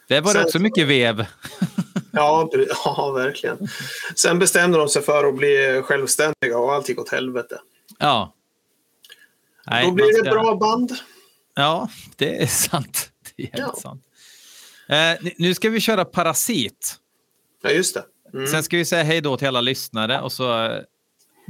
Det 0.08 0.20
var 0.20 0.32
det 0.32 0.38
Sen- 0.38 0.46
också 0.46 0.58
mycket 0.58 0.86
vev. 0.88 1.26
Ja, 2.12 2.50
ja, 2.84 3.12
verkligen. 3.16 3.68
Sen 4.16 4.38
bestämde 4.38 4.78
de 4.78 4.88
sig 4.88 5.02
för 5.02 5.24
att 5.28 5.36
bli 5.36 5.82
självständiga 5.84 6.58
och 6.58 6.72
allt 6.72 6.88
gick 6.88 6.98
åt 7.00 7.08
helvete. 7.08 7.60
Ja. 7.98 8.34
Nej, 9.66 9.86
Då 9.86 9.92
blir 9.92 10.06
det 10.06 10.14
ska- 10.14 10.26
ett 10.26 10.32
bra 10.32 10.54
band. 10.56 10.92
Ja, 11.54 11.88
det 12.16 12.42
är 12.42 12.46
sant. 12.70 13.10
Det 13.36 13.42
är 13.42 13.50
Ja. 13.60 13.74
sant. 13.82 14.04
Eh, 14.88 15.30
nu 15.38 15.54
ska 15.54 15.70
vi 15.70 15.80
köra 15.80 16.04
Parasit. 16.04 16.96
Ja, 17.62 17.70
just 17.70 17.94
det. 17.94 18.04
Mm. 18.34 18.46
Sen 18.46 18.62
ska 18.62 18.76
vi 18.76 18.84
säga 18.84 19.02
hej 19.02 19.20
då 19.20 19.36
till 19.36 19.48
alla 19.48 19.60
lyssnare 19.60 20.20
och 20.20 20.32
så 20.32 20.78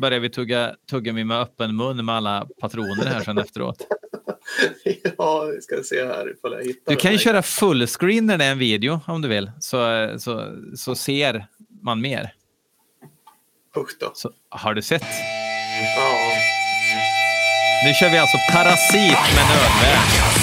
börjar 0.00 0.20
vi 0.20 0.30
tugga 0.30 0.74
tuggummi 0.90 1.24
med 1.24 1.40
öppen 1.40 1.76
mun 1.76 2.04
med 2.04 2.14
alla 2.14 2.46
patroner 2.60 3.06
här 3.06 3.20
sen 3.20 3.38
efteråt. 3.38 3.86
Ja, 5.18 5.44
vi 5.54 5.60
ska 5.60 5.82
se 5.82 6.04
här 6.06 6.32
ifall 6.32 6.52
jag 6.52 6.64
hittar 6.64 6.92
Du 6.92 6.96
kan 6.96 7.12
ju 7.12 7.18
köra 7.18 7.42
fullscreen 7.42 8.26
när 8.26 8.38
det 8.38 8.44
är 8.44 8.52
en 8.52 8.58
video 8.58 9.00
om 9.06 9.22
du 9.22 9.28
vill, 9.28 9.50
så, 9.60 10.10
så, 10.18 10.56
så 10.76 10.94
ser 10.94 11.46
man 11.82 12.00
mer. 12.00 12.34
Usch 13.76 13.96
då. 14.00 14.10
Så, 14.14 14.30
har 14.48 14.74
du 14.74 14.82
sett? 14.82 15.02
Ja. 15.96 16.30
Nu 17.84 17.92
kör 17.94 18.10
vi 18.10 18.18
alltså 18.18 18.36
Parasit 18.52 19.18
med 19.36 19.44
nödvärn. 19.50 20.39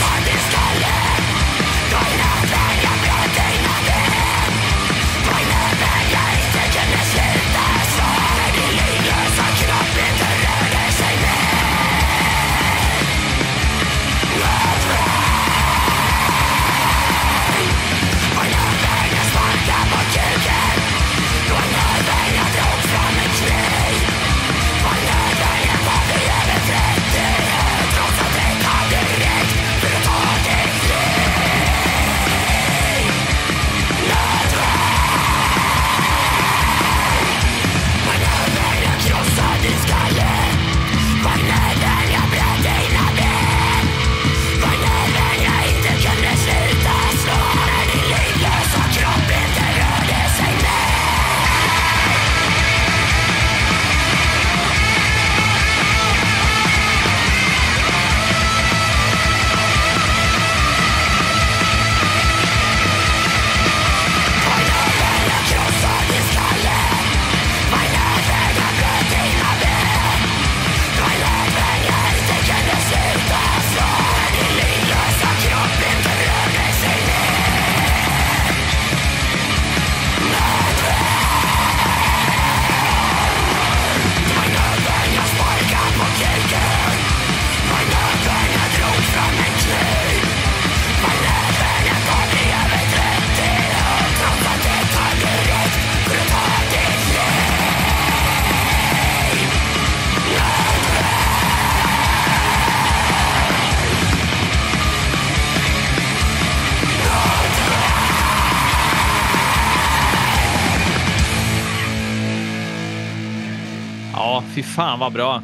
Fy 114.58 114.64
fan 114.64 115.00
vad 115.00 115.14
bra. 115.14 115.44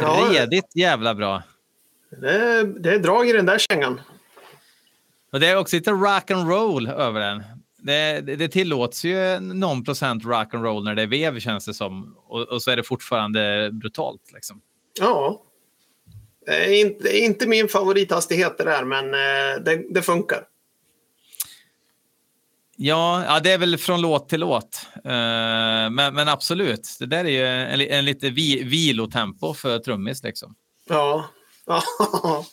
Ja, 0.00 0.28
Redigt 0.32 0.76
jävla 0.76 1.14
bra. 1.14 1.42
det, 2.20 2.64
det 2.82 2.94
är 2.94 2.98
drag 2.98 3.28
i 3.28 3.32
den 3.32 3.46
där 3.46 3.58
kängan. 3.58 4.00
Och 5.32 5.40
det 5.40 5.46
är 5.46 5.56
också 5.56 5.76
lite 5.76 5.90
rock 5.90 6.30
and 6.30 6.48
roll 6.48 6.88
över 6.88 7.20
den. 7.20 7.42
Det, 7.78 8.20
det, 8.20 8.36
det 8.36 8.48
tillåts 8.48 9.04
ju 9.04 9.40
någon 9.40 9.84
procent 9.84 10.24
rock 10.24 10.54
and 10.54 10.64
roll 10.64 10.84
när 10.84 10.94
det 10.94 11.02
är 11.02 11.06
vev 11.06 11.40
känns 11.40 11.66
det 11.66 11.74
som. 11.74 12.16
Och, 12.26 12.42
och 12.42 12.62
så 12.62 12.70
är 12.70 12.76
det 12.76 12.82
fortfarande 12.82 13.70
brutalt. 13.72 14.32
Liksom. 14.34 14.60
Ja. 15.00 15.42
Inte, 16.68 17.18
inte 17.18 17.48
min 17.48 17.68
favorithastighet 17.68 18.58
det 18.58 18.64
där, 18.64 18.84
men 18.84 19.04
eh, 19.04 19.62
det, 19.64 19.94
det 19.94 20.02
funkar. 20.02 20.44
Ja, 22.76 23.24
ja, 23.24 23.40
det 23.40 23.52
är 23.52 23.58
väl 23.58 23.78
från 23.78 24.00
låt 24.00 24.28
till 24.28 24.40
låt. 24.40 24.86
Uh, 24.96 25.02
men, 25.90 26.14
men 26.14 26.28
absolut, 26.28 26.96
det 26.98 27.06
där 27.06 27.24
är 27.24 27.28
ju 27.28 27.46
en, 27.46 27.80
en 27.80 28.04
lite 28.04 28.30
vi, 28.30 28.62
vilotempo 28.62 29.54
för 29.54 29.78
trummis. 29.78 30.22
Liksom. 30.22 30.54
Ja. 30.88 31.30
ja. 31.66 31.82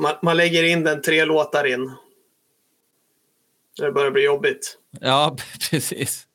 man, 0.00 0.14
man 0.22 0.36
lägger 0.36 0.64
in 0.64 0.84
den 0.84 1.02
tre 1.02 1.24
låtar 1.24 1.64
in. 1.64 1.92
Det 3.76 3.92
börjar 3.92 4.10
bli 4.10 4.24
jobbigt. 4.24 4.78
Ja, 5.00 5.36
precis. 5.70 6.26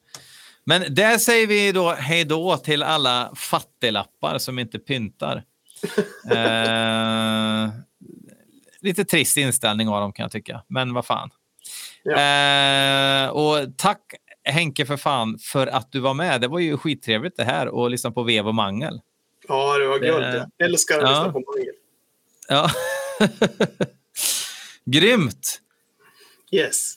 Men 0.64 0.96
där 0.96 1.18
säger 1.18 1.48
vi 1.48 1.72
då 1.72 1.92
hej 1.92 2.26
då 2.26 2.58
till 2.58 2.84
alla 2.84 3.34
fattiglappar 3.36 4.38
som 4.38 4.60
inte 4.60 4.80
pyntar. 4.80 5.44
uh, 6.32 7.70
lite 8.82 9.06
trist 9.06 9.38
inställning 9.38 9.88
av 9.90 10.02
dem 10.02 10.14
kan 10.14 10.24
jag 10.24 10.32
tycka, 10.32 10.64
men 10.68 10.94
vad 10.94 11.06
fan. 11.06 11.30
Ja. 12.06 13.26
Eh, 13.26 13.30
och 13.30 13.78
tack 13.78 14.02
Henke 14.44 14.86
för 14.86 14.98
fan 14.98 15.38
för 15.42 15.68
att 15.68 15.92
du 15.92 16.00
var 16.00 16.14
med. 16.14 16.42
Det 16.42 16.48
var 16.48 16.60
ju 16.60 16.78
skittrevligt 16.78 17.38
det 17.38 17.44
här 17.44 17.68
och 17.68 17.90
lyssna 17.90 18.12
på 18.12 18.24
Vev 18.24 18.48
och 18.48 18.56
Mangel. 18.56 19.00
Ja, 19.48 19.78
det 19.78 19.88
var 19.88 20.00
guld. 20.00 20.46
Jag 20.58 20.66
älskar 20.70 20.96
att 20.96 21.02
Ja. 21.02 21.10
lyssna 21.10 21.32
på 21.32 21.40
Mangel. 21.40 21.76
Ja. 22.48 22.70
Grymt! 24.86 25.62
Yes. 26.52 26.94